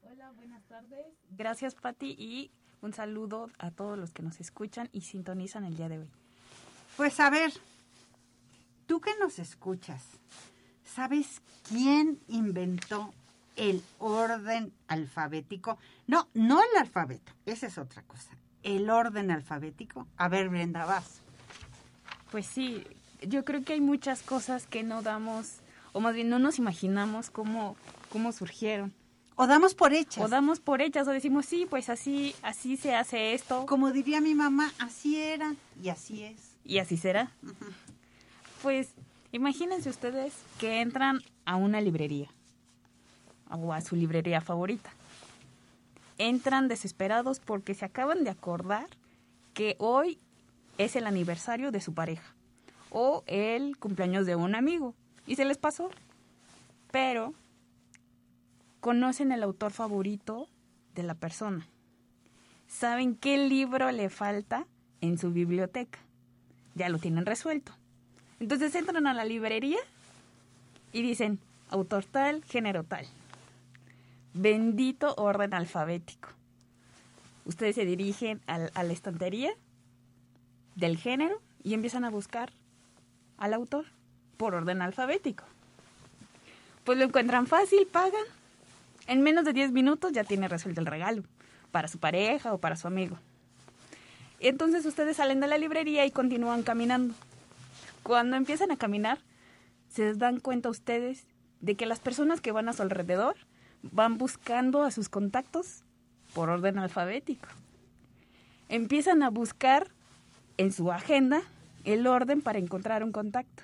[0.00, 1.06] Hola, buenas tardes.
[1.28, 5.88] Gracias, Pati, y un saludo a todos los que nos escuchan y sintonizan el día
[5.88, 6.08] de hoy.
[6.96, 7.52] Pues a ver,
[8.86, 10.04] tú que nos escuchas,
[10.98, 13.12] ¿Sabes quién inventó
[13.56, 15.78] el orden alfabético?
[16.06, 18.30] No, no el alfabeto, esa es otra cosa.
[18.62, 20.08] El orden alfabético.
[20.16, 21.20] A ver, Brenda, vas.
[22.32, 22.84] Pues sí,
[23.22, 25.58] yo creo que hay muchas cosas que no damos,
[25.92, 27.76] o más bien no nos imaginamos cómo,
[28.10, 28.92] cómo surgieron.
[29.38, 30.22] O damos por hechas.
[30.22, 33.64] O damos por hechas, o decimos, sí, pues así, así se hace esto.
[33.64, 36.54] Como diría mi mamá, así era y así es.
[36.64, 37.30] ¿Y así será?
[38.62, 38.92] Pues
[39.30, 42.28] Imagínense ustedes que entran a una librería
[43.50, 44.90] o a su librería favorita.
[46.16, 48.86] Entran desesperados porque se acaban de acordar
[49.52, 50.18] que hoy
[50.78, 52.34] es el aniversario de su pareja
[52.90, 54.94] o el cumpleaños de un amigo
[55.26, 55.90] y se les pasó.
[56.90, 57.34] Pero
[58.80, 60.48] conocen el autor favorito
[60.94, 61.66] de la persona.
[62.66, 64.66] Saben qué libro le falta
[65.00, 65.98] en su biblioteca.
[66.74, 67.72] Ya lo tienen resuelto.
[68.40, 69.78] Entonces entran a la librería
[70.92, 71.38] y dicen,
[71.70, 73.06] autor tal, género tal.
[74.34, 76.28] Bendito orden alfabético.
[77.44, 79.50] Ustedes se dirigen a, la estantería
[80.76, 82.52] del género y empiezan a buscar
[83.38, 83.86] al autor
[84.36, 85.44] por orden alfabético.
[86.84, 88.24] Pues lo encuentran fácil, pagan.
[89.08, 91.24] En menos de 10 minutos ya tiene resuelto el regalo
[91.72, 93.18] para su pareja o para su amigo.
[94.38, 97.14] Entonces ustedes salen de la librería y continúan caminando
[98.08, 99.18] cuando empiezan a caminar,
[99.90, 101.26] se dan cuenta ustedes
[101.60, 103.36] de que las personas que van a su alrededor
[103.82, 105.82] van buscando a sus contactos
[106.32, 107.48] por orden alfabético.
[108.70, 109.88] Empiezan a buscar
[110.56, 111.42] en su agenda
[111.84, 113.62] el orden para encontrar un contacto,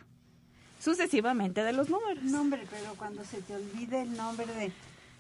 [0.78, 2.22] sucesivamente de los números.
[2.22, 4.72] Nombre, pero cuando se te olvide el nombre de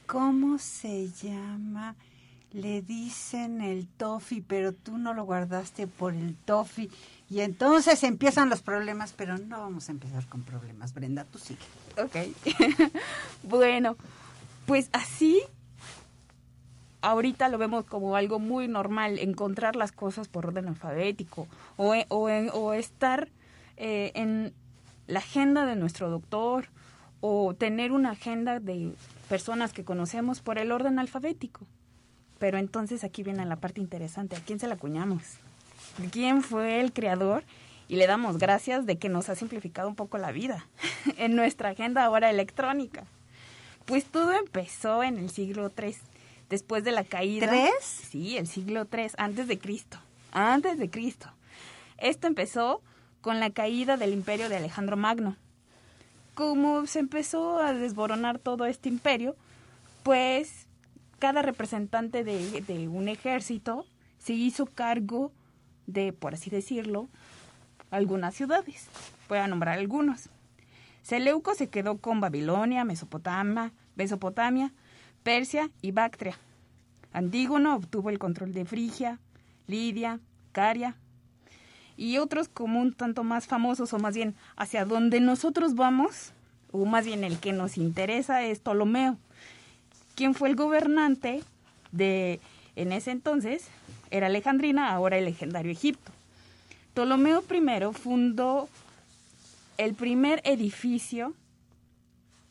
[0.06, 1.96] cómo se llama,
[2.52, 6.90] le dicen el tofi, pero tú no lo guardaste por el tofi
[7.28, 10.94] y entonces empiezan los problemas, pero no vamos a empezar con problemas.
[10.94, 11.60] Brenda, tú sigue.
[12.02, 12.16] Ok.
[13.42, 13.96] bueno,
[14.66, 15.42] pues así,
[17.00, 22.28] ahorita lo vemos como algo muy normal, encontrar las cosas por orden alfabético o, o,
[22.28, 23.28] o estar
[23.76, 24.54] eh, en
[25.06, 26.68] la agenda de nuestro doctor
[27.20, 28.92] o tener una agenda de
[29.28, 31.66] personas que conocemos por el orden alfabético.
[32.38, 35.22] Pero entonces aquí viene la parte interesante, ¿a quién se la acuñamos?
[36.10, 37.44] quién fue el creador
[37.88, 40.66] y le damos gracias de que nos ha simplificado un poco la vida
[41.18, 43.04] en nuestra agenda ahora electrónica.
[43.84, 45.96] Pues todo empezó en el siglo III,
[46.48, 47.48] después de la caída.
[47.48, 47.72] ¿Tres?
[47.82, 49.98] Sí, el siglo III, antes de Cristo.
[50.32, 51.28] Antes de Cristo.
[51.98, 52.80] Esto empezó
[53.20, 55.36] con la caída del imperio de Alejandro Magno.
[56.34, 59.36] Como se empezó a desboronar todo este imperio,
[60.02, 60.66] pues
[61.20, 63.86] cada representante de, un ejército
[64.18, 65.32] se hizo cargo
[65.86, 67.08] de, por así decirlo,
[67.90, 68.88] algunas ciudades.
[69.28, 70.28] Voy a nombrar algunos.
[71.02, 74.72] Seleuco se quedó con Babilonia, Mesopotamia, Mesopotamia,
[75.22, 76.36] Persia y Bactria.
[77.12, 79.20] Antígono obtuvo el control de Frigia,
[79.68, 80.18] Lidia,
[80.50, 80.96] Caria
[81.96, 86.32] y otros como un tanto más famosos o más bien hacia donde nosotros vamos,
[86.72, 89.16] o más bien el que nos interesa es Ptolomeo,
[90.14, 91.42] quien fue el gobernante
[91.92, 92.40] de
[92.76, 93.68] en ese entonces
[94.10, 96.12] era Alejandrina, ahora el legendario Egipto.
[96.94, 98.68] Ptolomeo I fundó
[99.78, 101.34] el primer edificio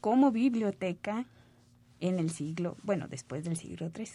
[0.02, 1.26] como biblioteca
[2.02, 4.10] en el siglo, bueno, después del siglo III.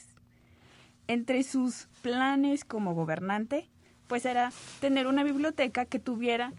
[1.07, 3.67] Entre sus planes como gobernante,
[4.09, 6.53] pues era tener una biblioteca que tuviera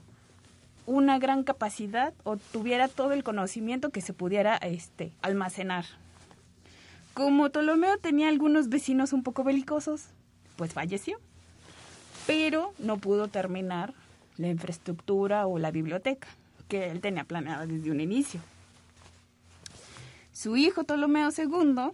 [0.86, 5.86] una gran capacidad o tuviera todo el conocimiento que se pudiera este, almacenar.
[7.14, 10.06] Como Ptolomeo tenía algunos vecinos un poco belicosos,
[10.56, 11.20] pues falleció.
[12.26, 13.94] Pero no pudo terminar
[14.38, 16.28] la infraestructura o la biblioteca
[16.68, 18.40] que él tenía planeada desde un inicio.
[20.32, 21.92] Su hijo Ptolomeo II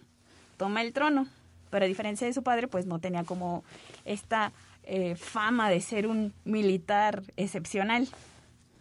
[0.58, 1.28] toma el trono,
[1.70, 3.64] pero a diferencia de su padre, pues no tenía como
[4.06, 4.52] esta
[4.86, 8.08] eh, fama de ser un militar excepcional.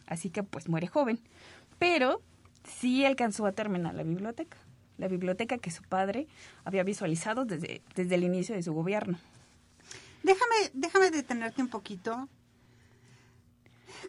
[0.06, 1.20] Así que pues muere joven.
[1.78, 2.20] Pero
[2.68, 4.56] sí alcanzó a terminar la biblioteca.
[4.98, 6.26] La biblioteca que su padre
[6.64, 9.18] había visualizado desde, desde el inicio de su gobierno.
[10.22, 12.28] Déjame, déjame detenerte un poquito.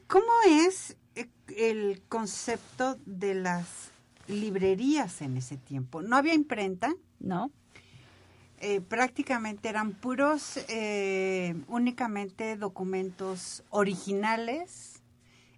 [0.07, 1.27] ¿Cómo es eh,
[1.57, 3.91] el concepto de las
[4.27, 6.01] librerías en ese tiempo?
[6.01, 6.93] ¿No había imprenta?
[7.19, 7.51] No.
[8.61, 15.01] Eh, prácticamente eran puros, eh, únicamente documentos originales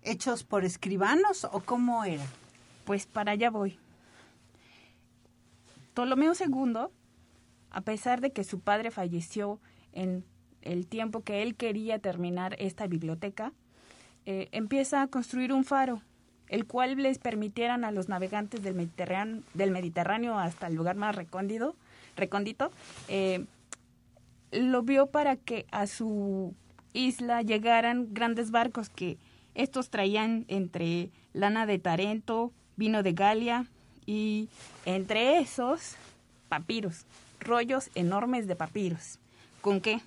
[0.01, 2.25] hechos por escribanos o cómo era?
[2.85, 3.77] Pues para allá voy.
[5.93, 6.87] Ptolomeo II,
[7.71, 9.59] a pesar de que su padre falleció
[9.93, 10.23] en
[10.61, 13.53] el tiempo que él quería terminar esta biblioteca,
[14.25, 16.01] eh, empieza a construir un faro,
[16.49, 21.15] el cual les permitieran a los navegantes del Mediterráneo, del Mediterráneo hasta el lugar más
[21.15, 21.75] recóndito,
[22.17, 22.71] recóndito
[23.07, 23.45] eh,
[24.51, 26.53] lo vio para que a su
[26.93, 29.17] isla llegaran grandes barcos que
[29.55, 33.65] estos traían entre lana de Tarento, vino de Galia
[34.05, 34.49] y
[34.85, 35.95] entre esos
[36.47, 37.05] papiros,
[37.39, 39.19] rollos enormes de papiros.
[39.61, 39.99] ¿Con qué?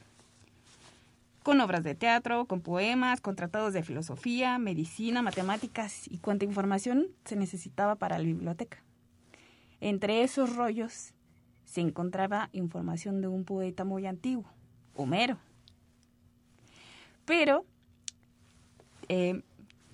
[1.42, 7.08] Con obras de teatro, con poemas, con tratados de filosofía, medicina, matemáticas y cuánta información
[7.24, 8.78] se necesitaba para la biblioteca.
[9.80, 11.12] Entre esos rollos
[11.70, 14.44] se encontraba información de un poeta muy antiguo,
[14.96, 15.38] Homero.
[17.24, 17.64] Pero
[19.08, 19.42] eh,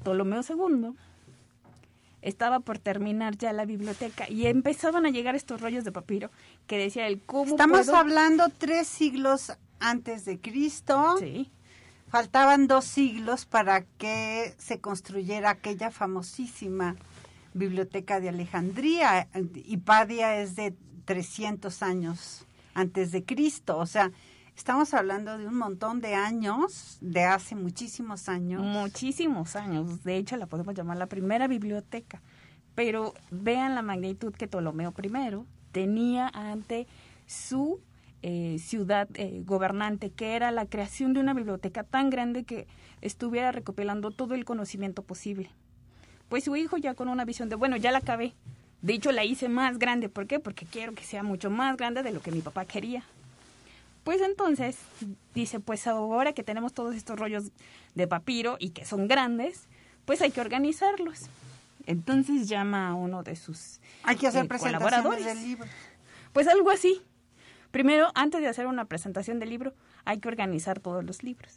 [0.02, 0.94] Ptolomeo II
[2.22, 6.30] estaba por terminar ya la biblioteca y empezaban a llegar estos rollos de papiro
[6.66, 11.16] que decía el cómo Estamos hablando tres siglos antes de Cristo.
[11.18, 11.52] Sí.
[12.08, 16.96] Faltaban dos siglos para que se construyera aquella famosísima
[17.52, 19.28] biblioteca de Alejandría.
[19.66, 20.74] Hipadia es de
[21.06, 24.12] 300 años antes de Cristo, o sea,
[24.54, 28.62] estamos hablando de un montón de años, de hace muchísimos años.
[28.62, 32.20] Muchísimos años, de hecho la podemos llamar la primera biblioteca,
[32.74, 36.86] pero vean la magnitud que Ptolomeo I tenía ante
[37.26, 37.80] su
[38.22, 42.66] eh, ciudad eh, gobernante, que era la creación de una biblioteca tan grande que
[43.00, 45.50] estuviera recopilando todo el conocimiento posible.
[46.28, 48.34] Pues su hijo ya con una visión de, bueno, ya la acabé,
[48.82, 50.08] de hecho, la hice más grande.
[50.08, 50.38] ¿Por qué?
[50.38, 53.02] Porque quiero que sea mucho más grande de lo que mi papá quería.
[54.04, 54.76] Pues entonces,
[55.34, 57.50] dice, pues ahora que tenemos todos estos rollos
[57.94, 59.66] de papiro y que son grandes,
[60.04, 61.22] pues hay que organizarlos.
[61.86, 65.66] Entonces llama a uno de sus hay que hacer eh, presentaciones del libro.
[66.32, 67.02] Pues algo así.
[67.70, 71.52] Primero, antes de hacer una presentación del libro, hay que organizar todos los libros.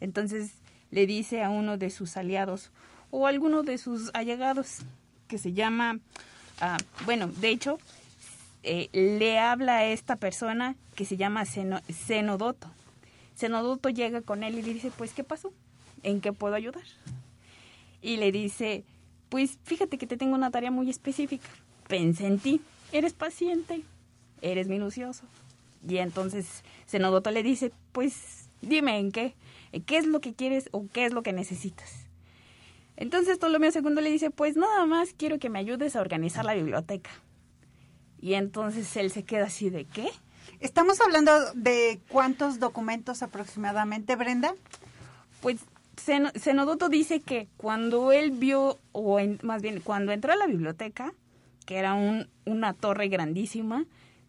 [0.00, 0.52] Entonces
[0.90, 2.70] le dice a uno de sus aliados
[3.10, 4.78] o a alguno de sus allegados
[5.28, 6.00] que se llama
[6.60, 7.78] Ah, bueno, de hecho,
[8.62, 12.70] eh, le habla a esta persona que se llama Cenodoto.
[13.36, 15.52] Cenodoto llega con él y le dice, pues, ¿qué pasó?
[16.02, 16.82] ¿En qué puedo ayudar?
[18.00, 18.84] Y le dice,
[19.28, 21.48] pues, fíjate que te tengo una tarea muy específica.
[21.88, 22.60] Pensé en ti.
[22.92, 23.82] Eres paciente,
[24.40, 25.24] eres minucioso.
[25.86, 29.34] Y entonces Cenodoto le dice, pues, dime en qué.
[29.84, 32.05] ¿Qué es lo que quieres o qué es lo que necesitas?
[32.96, 36.54] Entonces Ptolomeo II le dice, pues nada más quiero que me ayudes a organizar la
[36.54, 37.10] biblioteca.
[38.20, 40.10] Y entonces él se queda así de qué.
[40.60, 44.54] Estamos hablando de cuántos documentos aproximadamente, Brenda.
[45.42, 45.58] Pues
[46.34, 51.12] Senodoto dice que cuando él vio, o más bien cuando entró a la biblioteca,
[51.66, 53.84] que era un, una torre grandísima,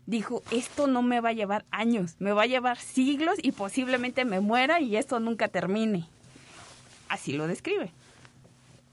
[0.06, 4.26] dijo, esto no me va a llevar años, me va a llevar siglos y posiblemente
[4.26, 6.08] me muera y esto nunca termine.
[7.10, 7.92] Así lo describe.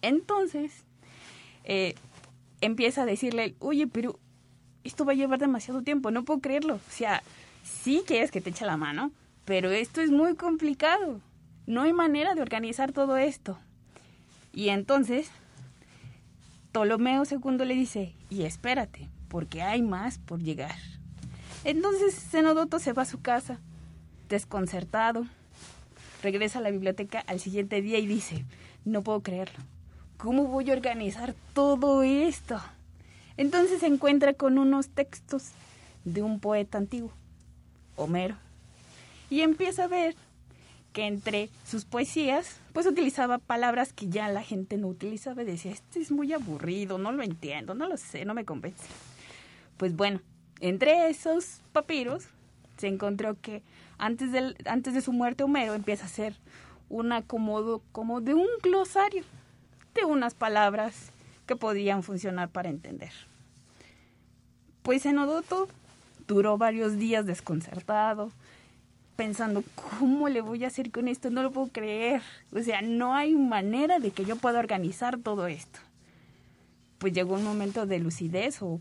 [0.04, 0.84] Entonces,
[1.64, 1.94] eh,
[2.60, 4.18] empieza a decirle, oye, pero
[4.84, 6.74] esto va a llevar demasiado tiempo, no puedo creerlo.
[6.74, 7.22] O sea,
[7.62, 9.12] sí quieres que te eche la mano,
[9.46, 11.22] pero esto es muy complicado.
[11.66, 13.58] No hay manera de organizar todo esto.
[14.52, 15.30] Y entonces,
[16.72, 20.76] Ptolomeo II le dice, y espérate, porque hay más por llegar.
[21.64, 23.58] Entonces, Zenodoto se va a su casa,
[24.28, 25.24] desconcertado,
[26.22, 28.44] regresa a la biblioteca al siguiente día y dice,
[28.84, 29.73] no puedo creerlo.
[30.16, 32.60] ¿Cómo voy a organizar todo esto?
[33.36, 35.50] Entonces se encuentra con unos textos
[36.04, 37.12] de un poeta antiguo,
[37.96, 38.36] Homero,
[39.30, 40.14] y empieza a ver
[40.92, 45.72] que entre sus poesías, pues utilizaba palabras que ya la gente no utilizaba y decía,
[45.72, 48.84] este es muy aburrido, no lo entiendo, no lo sé, no me convence.
[49.76, 50.20] Pues bueno,
[50.60, 52.26] entre esos papiros
[52.76, 53.62] se encontró que
[53.98, 54.30] antes,
[54.66, 56.36] antes de su muerte Homero empieza a hacer
[56.88, 59.24] una como, como de un glosario
[60.02, 61.12] unas palabras
[61.46, 63.12] que podían funcionar para entender.
[64.82, 65.68] Pues Zenodoto
[66.26, 68.32] duró varios días desconcertado,
[69.16, 69.62] pensando,
[69.98, 71.30] ¿cómo le voy a hacer con esto?
[71.30, 72.22] No lo puedo creer.
[72.52, 75.78] O sea, no hay manera de que yo pueda organizar todo esto.
[76.98, 78.80] Pues llegó un momento de lucidez o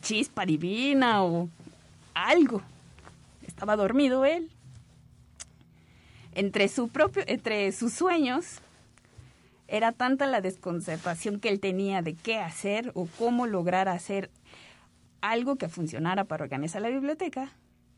[0.00, 1.48] chispa divina o
[2.14, 2.62] algo.
[3.46, 4.50] Estaba dormido él.
[6.34, 8.60] Entre su propio, entre sus sueños,
[9.72, 14.30] era tanta la desconcertación que él tenía de qué hacer o cómo lograr hacer
[15.22, 17.50] algo que funcionara para organizar la biblioteca,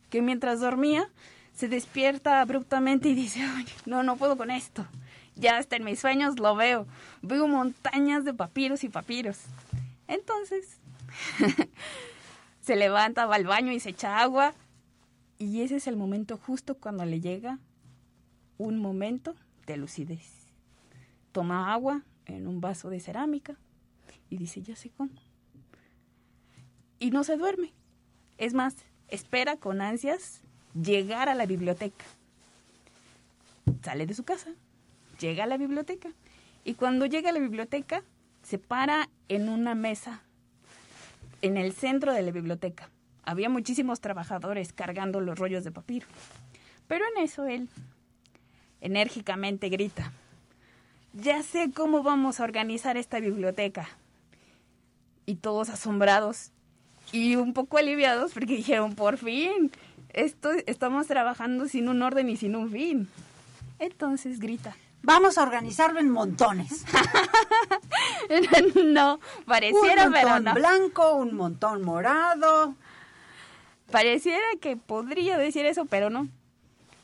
[0.08, 1.10] que mientras dormía
[1.52, 3.40] se despierta abruptamente y dice,
[3.86, 4.86] no, no puedo con esto.
[5.34, 6.86] Ya hasta en mis sueños lo veo.
[7.22, 9.40] Veo montañas de papiros y papiros.
[10.06, 10.78] Entonces,
[12.60, 14.54] se levanta, va al baño y se echa agua.
[15.38, 17.58] Y ese es el momento justo cuando le llega
[18.58, 19.34] un momento
[19.66, 20.34] de lucidez.
[21.35, 23.57] Toma agua en un vaso de cerámica
[24.30, 25.11] y dice, ya sé cómo.
[27.01, 27.72] Y no se duerme.
[28.39, 28.76] Es más,
[29.09, 30.43] espera con ansias
[30.80, 32.05] llegar a la biblioteca.
[33.82, 34.53] Sale de su casa,
[35.18, 36.11] llega a la biblioteca
[36.62, 38.05] y cuando llega a la biblioteca
[38.45, 40.22] se para en una mesa
[41.43, 42.91] en el centro de la biblioteca.
[43.24, 46.07] Había muchísimos trabajadores cargando los rollos de papiro.
[46.87, 47.68] Pero en eso él
[48.80, 50.12] enérgicamente grita,
[51.14, 53.88] ya sé cómo vamos a organizar esta biblioteca.
[55.26, 56.50] Y todos asombrados
[57.12, 59.70] y un poco aliviados porque dijeron, por fin,
[60.12, 63.08] esto, estamos trabajando sin un orden y sin un fin.
[63.78, 64.76] Entonces grita.
[65.02, 66.84] Vamos a organizarlo en montones.
[68.84, 72.74] no, pareciera, un montón blanco, un montón morado.
[73.90, 76.28] Pareciera que podría decir eso, pero no.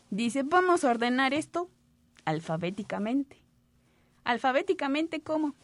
[0.08, 1.68] Dice, vamos a ordenar esto
[2.24, 3.39] alfabéticamente.
[4.24, 5.54] ¿Alfabéticamente cómo?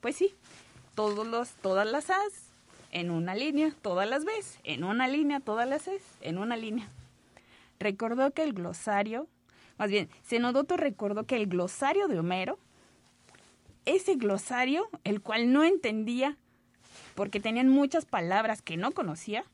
[0.00, 0.34] Pues sí,
[0.94, 2.48] todos los, todas las As
[2.90, 6.88] en una línea todas las veces, en una línea todas las veces, en una línea.
[7.78, 9.28] Recordó que el glosario,
[9.78, 12.58] más bien, Senodoto recordó que el glosario de Homero,
[13.84, 16.36] ese glosario, el cual no entendía
[17.14, 19.44] porque tenían muchas palabras que no conocía,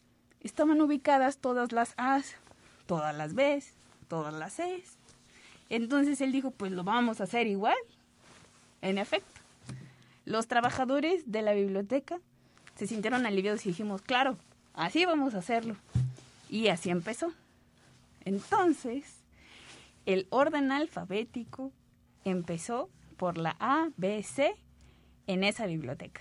[0.43, 2.37] estaban ubicadas todas las As,
[2.87, 3.73] todas las Bs,
[4.09, 4.99] todas las Cs.
[5.71, 7.77] Entonces él dijo, pues lo vamos a hacer igual.
[8.85, 9.41] En efecto,
[10.27, 12.21] los trabajadores de la biblioteca
[12.75, 14.37] se sintieron aliviados y dijimos, claro,
[14.75, 15.75] así vamos a hacerlo.
[16.51, 17.33] Y así empezó.
[18.27, 19.23] Entonces,
[20.05, 21.73] el orden alfabético
[22.27, 24.55] empezó por la A, B, C
[25.27, 26.21] en esa biblioteca.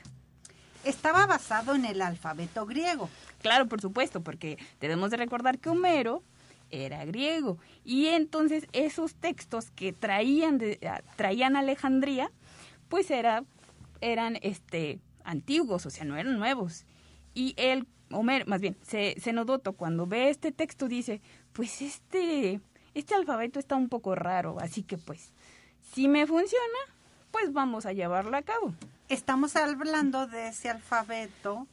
[0.86, 3.10] Estaba basado en el alfabeto griego.
[3.42, 6.24] Claro, por supuesto, porque debemos de recordar que Homero
[6.74, 10.80] era griego y entonces esos textos que traían de,
[11.16, 12.32] traían a Alejandría,
[12.94, 13.44] pues era,
[14.02, 16.86] eran este antiguos, o sea, no eran nuevos.
[17.34, 21.20] Y él, Homer, más bien, Senodoto, cuando ve este texto dice,
[21.54, 22.62] pues este,
[22.94, 25.32] este alfabeto está un poco raro, así que pues,
[25.92, 26.78] si me funciona,
[27.32, 28.76] pues vamos a llevarlo a cabo.
[29.10, 31.66] Estamos hablando de ese alfabeto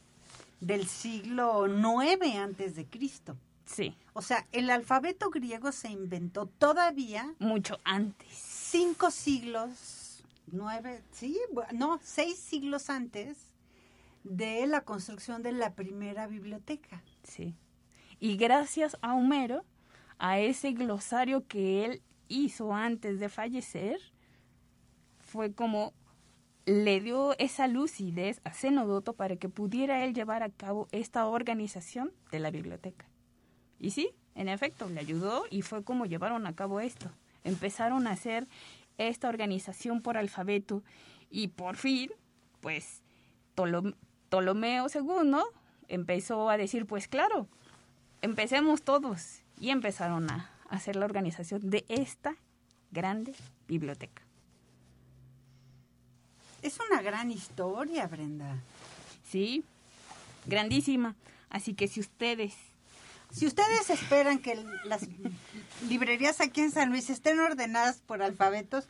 [0.59, 3.37] del siglo IX antes de Cristo.
[3.65, 3.95] Sí.
[4.13, 7.31] O sea, el alfabeto griego se inventó todavía.
[7.37, 8.27] Mucho antes.
[8.31, 10.00] Cinco siglos
[10.51, 11.37] nueve, sí,
[11.73, 13.37] no, seis siglos antes
[14.23, 17.03] de la construcción de la primera biblioteca.
[17.23, 17.55] Sí.
[18.19, 19.65] Y gracias a Homero,
[20.19, 23.99] a ese glosario que él hizo antes de fallecer,
[25.19, 25.93] fue como
[26.65, 32.13] le dio esa lucidez a Zenodoto para que pudiera él llevar a cabo esta organización
[32.31, 33.07] de la biblioteca.
[33.79, 37.11] Y sí, en efecto, le ayudó y fue como llevaron a cabo esto.
[37.43, 38.47] Empezaron a hacer
[38.97, 40.83] esta organización por alfabeto
[41.29, 42.11] y por fin,
[42.59, 43.01] pues,
[43.55, 45.37] Ptolomeo II
[45.87, 47.47] empezó a decir, pues claro,
[48.21, 52.35] empecemos todos y empezaron a hacer la organización de esta
[52.91, 53.33] grande
[53.67, 54.21] biblioteca.
[56.61, 58.57] Es una gran historia, Brenda.
[59.27, 59.63] Sí,
[60.45, 61.15] grandísima.
[61.49, 62.55] Así que si ustedes
[63.31, 65.07] si ustedes esperan que las
[65.87, 68.87] librerías aquí en San Luis estén ordenadas por alfabetos,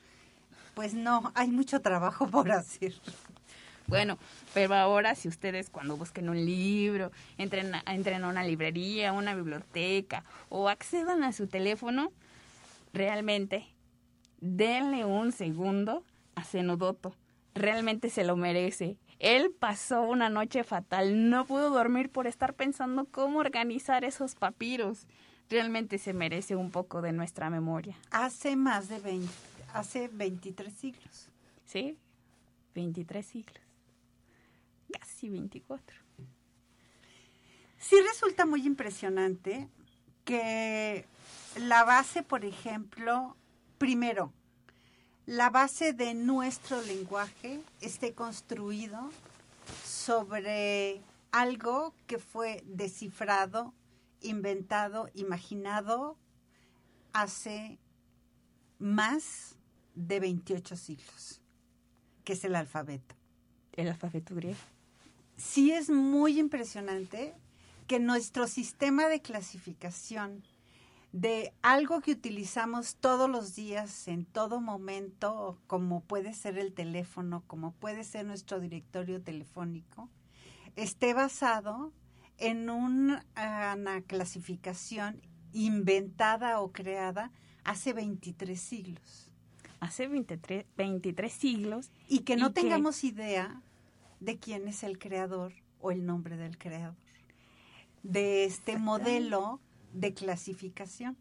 [0.73, 2.93] pues no, hay mucho trabajo por hacer.
[3.87, 4.17] Bueno,
[4.53, 10.23] pero ahora si ustedes cuando busquen un libro, entren, entren a una librería, una biblioteca
[10.49, 12.11] o accedan a su teléfono,
[12.93, 13.67] realmente
[14.39, 16.03] denle un segundo
[16.35, 17.15] a Cenodoto.
[17.53, 18.97] Realmente se lo merece.
[19.21, 25.05] Él pasó una noche fatal, no pudo dormir por estar pensando cómo organizar esos papiros.
[25.47, 27.95] Realmente se merece un poco de nuestra memoria.
[28.09, 29.31] Hace más de 20,
[29.73, 31.29] hace 23 siglos.
[31.65, 31.99] Sí,
[32.73, 33.63] 23 siglos.
[34.91, 35.95] Casi 24.
[37.77, 39.69] Sí resulta muy impresionante
[40.25, 41.05] que
[41.57, 43.37] la base, por ejemplo,
[43.77, 44.33] primero,
[45.25, 49.09] la base de nuestro lenguaje esté construido
[49.85, 51.01] sobre
[51.31, 53.73] algo que fue descifrado,
[54.21, 56.17] inventado, imaginado
[57.13, 57.79] hace
[58.79, 59.55] más
[59.95, 61.41] de 28 siglos,
[62.23, 63.15] que es el alfabeto.
[63.73, 64.59] El alfabeto griego.
[65.37, 67.33] Sí es muy impresionante
[67.87, 70.43] que nuestro sistema de clasificación
[71.11, 77.43] de algo que utilizamos todos los días, en todo momento, como puede ser el teléfono,
[77.47, 80.09] como puede ser nuestro directorio telefónico,
[80.75, 81.91] esté basado
[82.37, 83.23] en una
[84.07, 85.21] clasificación
[85.53, 87.31] inventada o creada
[87.63, 89.29] hace 23 siglos.
[89.79, 91.91] Hace 23, 23 siglos.
[92.07, 93.61] Y que no tengamos idea
[94.19, 96.95] de quién es el creador o el nombre del creador
[98.03, 99.59] de este modelo
[99.93, 101.17] de clasificación.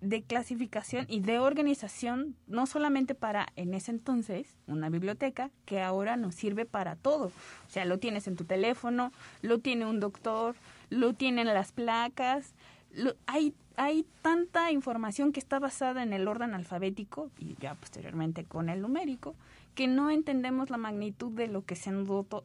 [0.00, 6.16] De clasificación y de organización, no solamente para, en ese entonces, una biblioteca, que ahora
[6.16, 7.26] nos sirve para todo.
[7.26, 10.54] O sea, lo tienes en tu teléfono, lo tiene un doctor,
[10.88, 12.54] lo tienen las placas,
[13.26, 18.68] hay, hay tanta información que está basada en el orden alfabético y ya posteriormente con
[18.68, 19.34] el numérico,
[19.74, 22.44] que no entendemos la magnitud de lo que se notó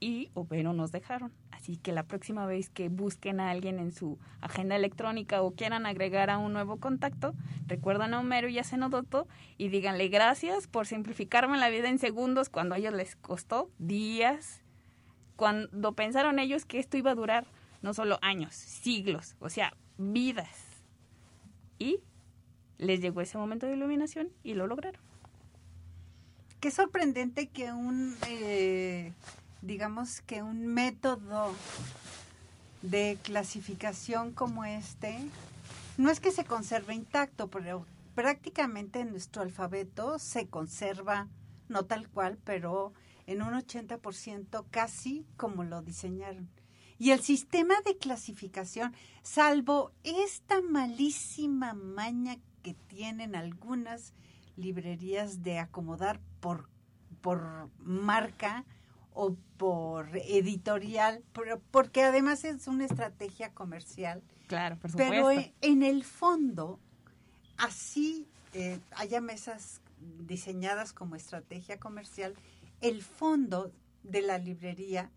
[0.00, 1.32] y o pero nos dejaron.
[1.50, 5.86] Así que la próxima vez que busquen a alguien en su agenda electrónica o quieran
[5.86, 7.34] agregar a un nuevo contacto,
[7.66, 9.26] recuerdan a Homero y a Cenodoto
[9.56, 14.62] y díganle gracias por simplificarme la vida en segundos cuando a ellos les costó días,
[15.36, 17.46] cuando pensaron ellos que esto iba a durar
[17.82, 20.82] no solo años, siglos, o sea, vidas.
[21.78, 22.00] Y
[22.78, 25.00] les llegó ese momento de iluminación y lo lograron.
[26.60, 28.16] Qué sorprendente que un...
[28.26, 29.12] Eh
[29.64, 31.52] digamos que un método
[32.82, 35.18] de clasificación como este,
[35.96, 41.28] no es que se conserve intacto, pero prácticamente nuestro alfabeto se conserva,
[41.68, 42.92] no tal cual, pero
[43.26, 46.50] en un 80% casi como lo diseñaron.
[46.98, 54.12] Y el sistema de clasificación, salvo esta malísima maña que tienen algunas
[54.56, 56.68] librerías de acomodar por,
[57.20, 58.64] por marca,
[59.14, 61.22] o por editorial,
[61.70, 64.22] porque además es una estrategia comercial.
[64.48, 65.12] Claro, por supuesto.
[65.12, 66.80] Pero en el fondo,
[67.56, 69.80] así eh, haya mesas
[70.26, 72.34] diseñadas como estrategia comercial,
[72.80, 75.10] el fondo de la librería,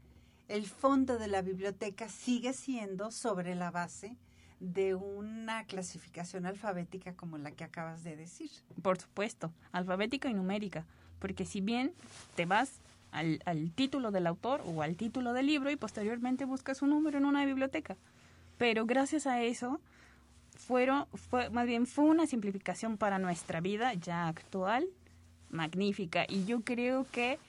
[0.48, 4.16] el fondo de la biblioteca sigue siendo sobre la base
[4.60, 8.50] de una clasificación alfabética como la que acabas de decir.
[8.82, 10.86] Por supuesto, alfabética y numérica,
[11.20, 11.94] porque si bien
[12.36, 12.80] te vas
[13.12, 17.18] al, al, título del autor o al título del libro y posteriormente buscas un número
[17.18, 17.96] en una biblioteca.
[18.58, 19.80] Pero gracias a eso,
[20.58, 24.88] fueron, fue, más bien fue una simplificación para nuestra vida ya actual,
[25.50, 26.26] magnífica.
[26.28, 27.40] Y yo creo que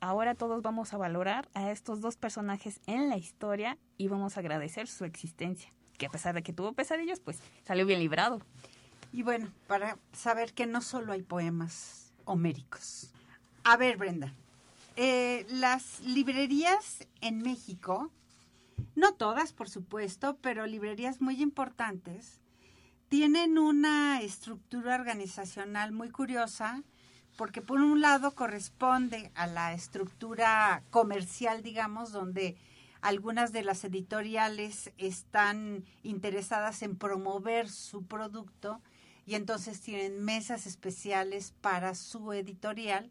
[0.00, 4.40] ahora todos vamos a valorar a estos dos personajes en la historia y vamos a
[4.40, 5.72] agradecer su existencia.
[5.98, 8.42] Que a pesar de que tuvo pesadillos, pues salió bien librado.
[9.12, 13.10] Y bueno, para saber que no solo hay poemas homéricos.
[13.64, 14.32] A ver, Brenda,
[14.96, 18.10] eh, las librerías en México,
[18.94, 22.40] no todas, por supuesto, pero librerías muy importantes,
[23.08, 26.82] tienen una estructura organizacional muy curiosa,
[27.36, 32.56] porque por un lado corresponde a la estructura comercial, digamos, donde
[33.02, 38.80] algunas de las editoriales están interesadas en promover su producto
[39.26, 43.10] y entonces tienen mesas especiales para su editorial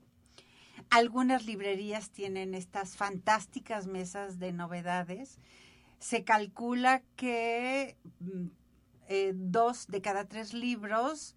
[0.89, 5.39] algunas librerías tienen estas fantásticas mesas de novedades.
[5.99, 8.47] Se calcula que mm,
[9.07, 11.35] eh, dos de cada tres libros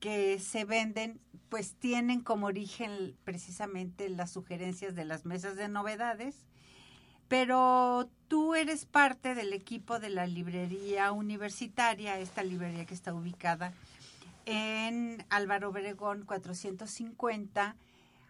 [0.00, 6.44] que se venden pues tienen como origen precisamente las sugerencias de las mesas de novedades,
[7.28, 13.72] pero tú eres parte del equipo de la librería universitaria, esta librería que está ubicada
[14.44, 17.76] en Álvaro Obregón 450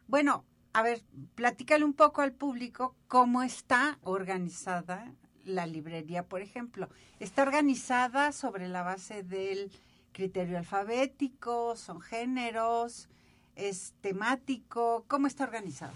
[0.08, 0.44] bueno,
[0.76, 1.00] a ver,
[1.34, 5.10] platícale un poco al público cómo está organizada
[5.46, 6.90] la librería, por ejemplo.
[7.18, 9.70] Está organizada sobre la base del
[10.12, 13.08] criterio alfabético, son géneros,
[13.54, 15.94] es temático, ¿cómo está organizado?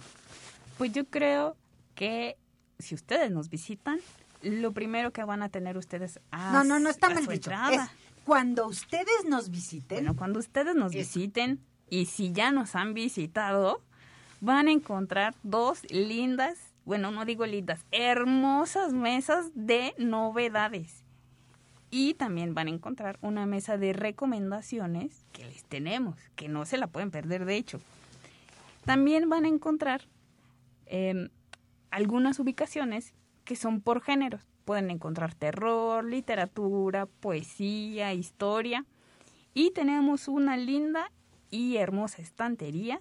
[0.79, 1.59] Pues yo creo
[1.95, 2.39] que
[2.79, 4.01] si ustedes nos visitan,
[4.41, 7.51] lo primero que van a tener ustedes a No, no, no está mal dicho.
[7.71, 7.83] Es
[8.25, 9.99] cuando ustedes nos visiten.
[9.99, 11.61] Bueno, cuando ustedes nos visiten
[11.91, 13.83] y si ya nos han visitado,
[14.41, 21.05] van a encontrar dos lindas bueno, no digo lindas, hermosas mesas de novedades.
[21.89, 26.79] Y también van a encontrar una mesa de recomendaciones que les tenemos, que no se
[26.79, 27.81] la pueden perder de hecho.
[28.85, 30.03] También van a encontrar
[30.87, 31.29] em,
[31.93, 33.15] algunas ubicaciones
[33.45, 34.47] que son por géneros.
[34.65, 38.85] Pueden encontrar terror, literatura, poesía, historia.
[39.55, 41.11] Y tenemos una linda
[41.51, 43.01] y hermosa estantería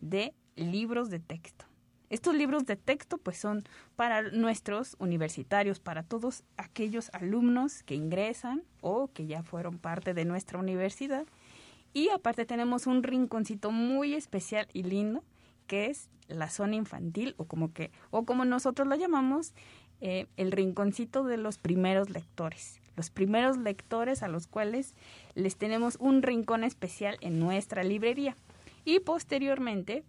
[0.00, 1.64] de libros de texto.
[2.08, 3.62] Estos libros de texto pues son
[3.94, 10.24] para nuestros universitarios, para todos aquellos alumnos que ingresan o que ya fueron parte de
[10.24, 11.24] nuestra universidad.
[11.92, 15.22] Y aparte tenemos un rinconcito muy especial y lindo
[15.68, 19.52] que es la zona infantil o como que o como nosotros lo llamamos
[20.00, 24.94] eh, el rinconcito de los primeros lectores los primeros lectores a los cuales
[25.34, 28.36] les tenemos un rincón especial en nuestra librería
[28.84, 30.04] y posteriormente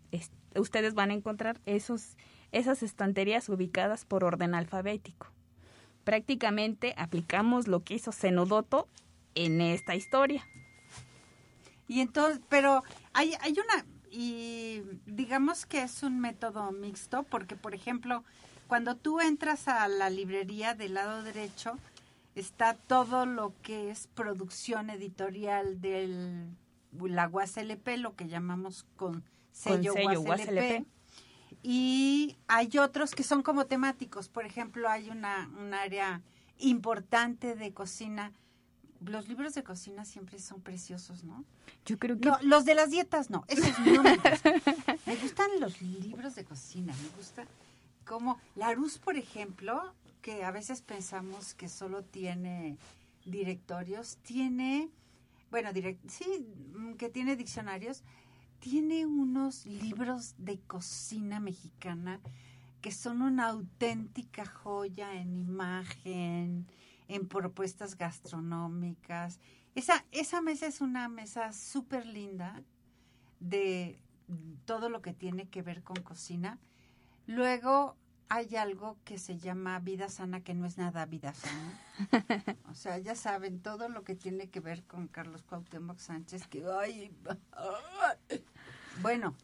[0.55, 2.17] ustedes van a encontrar esos,
[2.51, 5.27] esas estanterías ubicadas por orden alfabético.
[6.03, 8.87] Prácticamente aplicamos lo que hizo Zenodoto
[9.35, 10.45] en esta historia.
[11.87, 17.75] Y entonces, pero hay, hay una, y digamos que es un método mixto, porque por
[17.75, 18.23] ejemplo,
[18.67, 21.77] cuando tú entras a la librería del lado derecho,
[22.35, 26.55] está todo lo que es producción editorial del
[26.99, 30.85] la UASLP, lo que llamamos con sello, UASLP.
[31.63, 34.29] Y hay otros que son como temáticos.
[34.29, 36.21] Por ejemplo, hay una, un área
[36.57, 38.31] importante de cocina.
[39.03, 41.43] Los libros de cocina siempre son preciosos, ¿no?
[41.85, 42.29] Yo creo que...
[42.29, 44.61] No, los de las dietas no, esos no me gustan.
[45.05, 47.45] me gustan los libros de cocina, me gusta
[48.11, 52.77] como Larousse, por ejemplo, que a veces pensamos que solo tiene
[53.25, 54.89] directorios, tiene,
[55.51, 58.03] bueno, direct, sí, mm, que tiene diccionarios,
[58.59, 62.21] tiene unos libros de cocina mexicana
[62.81, 66.67] que son una auténtica joya en imagen,
[67.07, 69.39] en propuestas gastronómicas.
[69.75, 72.63] Esa, esa mesa es una mesa súper linda
[73.39, 74.01] de
[74.65, 76.59] todo lo que tiene que ver con cocina.
[77.27, 77.97] Luego
[78.33, 81.77] hay algo que se llama vida sana que no es nada vida sana.
[82.71, 86.63] O sea, ya saben todo lo que tiene que ver con Carlos Cuauhtémoc Sánchez que
[86.65, 87.11] ay,
[89.01, 89.35] bueno,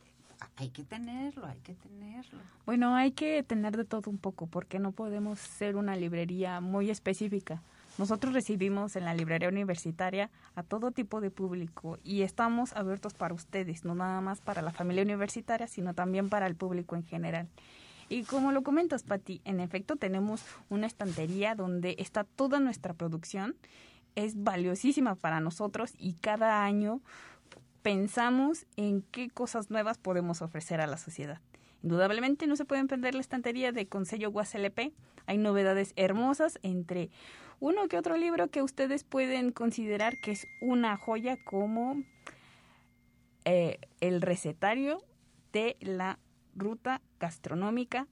[0.56, 2.40] hay que tenerlo, hay que tenerlo.
[2.66, 6.90] Bueno, hay que tener de todo un poco porque no podemos ser una librería muy
[6.90, 7.62] específica.
[7.98, 13.34] Nosotros recibimos en la librería universitaria a todo tipo de público y estamos abiertos para
[13.34, 17.50] ustedes, no nada más para la familia universitaria, sino también para el público en general.
[18.10, 23.56] Y como lo comentas, Patti, en efecto tenemos una estantería donde está toda nuestra producción.
[24.16, 27.02] Es valiosísima para nosotros y cada año
[27.82, 31.42] pensamos en qué cosas nuevas podemos ofrecer a la sociedad.
[31.84, 34.94] Indudablemente no se puede perder la estantería de Consejo UASLP.
[35.26, 37.10] Hay novedades hermosas entre
[37.60, 42.04] uno que otro libro que ustedes pueden considerar que es una joya como
[43.46, 45.04] eh, el recetario
[45.54, 46.20] de la
[46.58, 48.08] ruta gastronómica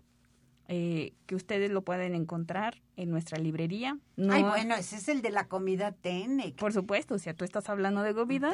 [0.67, 3.99] eh, que ustedes lo pueden encontrar en nuestra librería.
[4.17, 6.55] Ay, bueno, ese es el de la comida TENEC.
[6.55, 8.51] Por supuesto, si tú estás hablando de comida,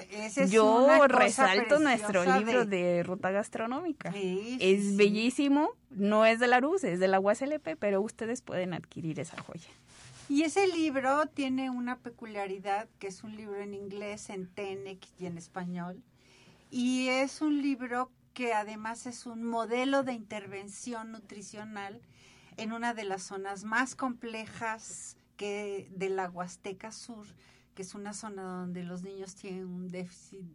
[0.49, 4.13] yo resalto nuestro libro de ruta gastronómica.
[4.13, 9.21] es bellísimo, no es de la RUS, es de la USLP, pero ustedes pueden adquirir
[9.21, 9.69] esa joya.
[10.27, 15.27] Y ese libro tiene una peculiaridad, que es un libro en inglés, en TENEC y
[15.27, 16.03] en español.
[16.69, 22.01] Y es un libro que además es un modelo de intervención nutricional
[22.57, 27.25] en una de las zonas más complejas que de la Huasteca Sur,
[27.75, 30.45] que es una zona donde los niños tienen un déficit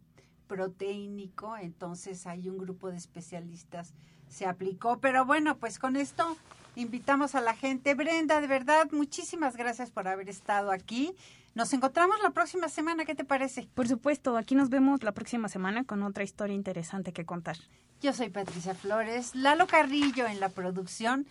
[0.47, 3.93] proteínico, entonces hay un grupo de especialistas
[4.29, 6.37] se aplicó, pero bueno, pues con esto
[6.75, 7.93] invitamos a la gente.
[7.95, 11.15] Brenda, de verdad, muchísimas gracias por haber estado aquí.
[11.57, 13.67] Nos encontramos la próxima semana, ¿qué te parece?
[13.73, 17.57] Por supuesto, aquí nos vemos la próxima semana con otra historia interesante que contar.
[17.99, 21.25] Yo soy Patricia Flores, Lalo Carrillo en la producción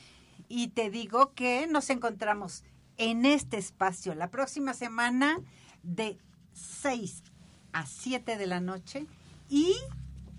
[0.49, 2.64] y te digo que nos encontramos
[2.97, 5.39] en este espacio la próxima semana
[5.85, 6.18] de
[6.55, 7.22] 6
[7.72, 9.07] a 7 de la noche
[9.49, 9.77] y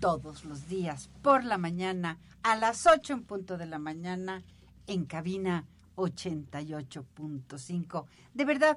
[0.00, 4.42] todos los días por la mañana a las 8 en punto de la mañana
[4.86, 5.64] en cabina
[5.96, 8.04] 88.5.
[8.34, 8.76] De verdad,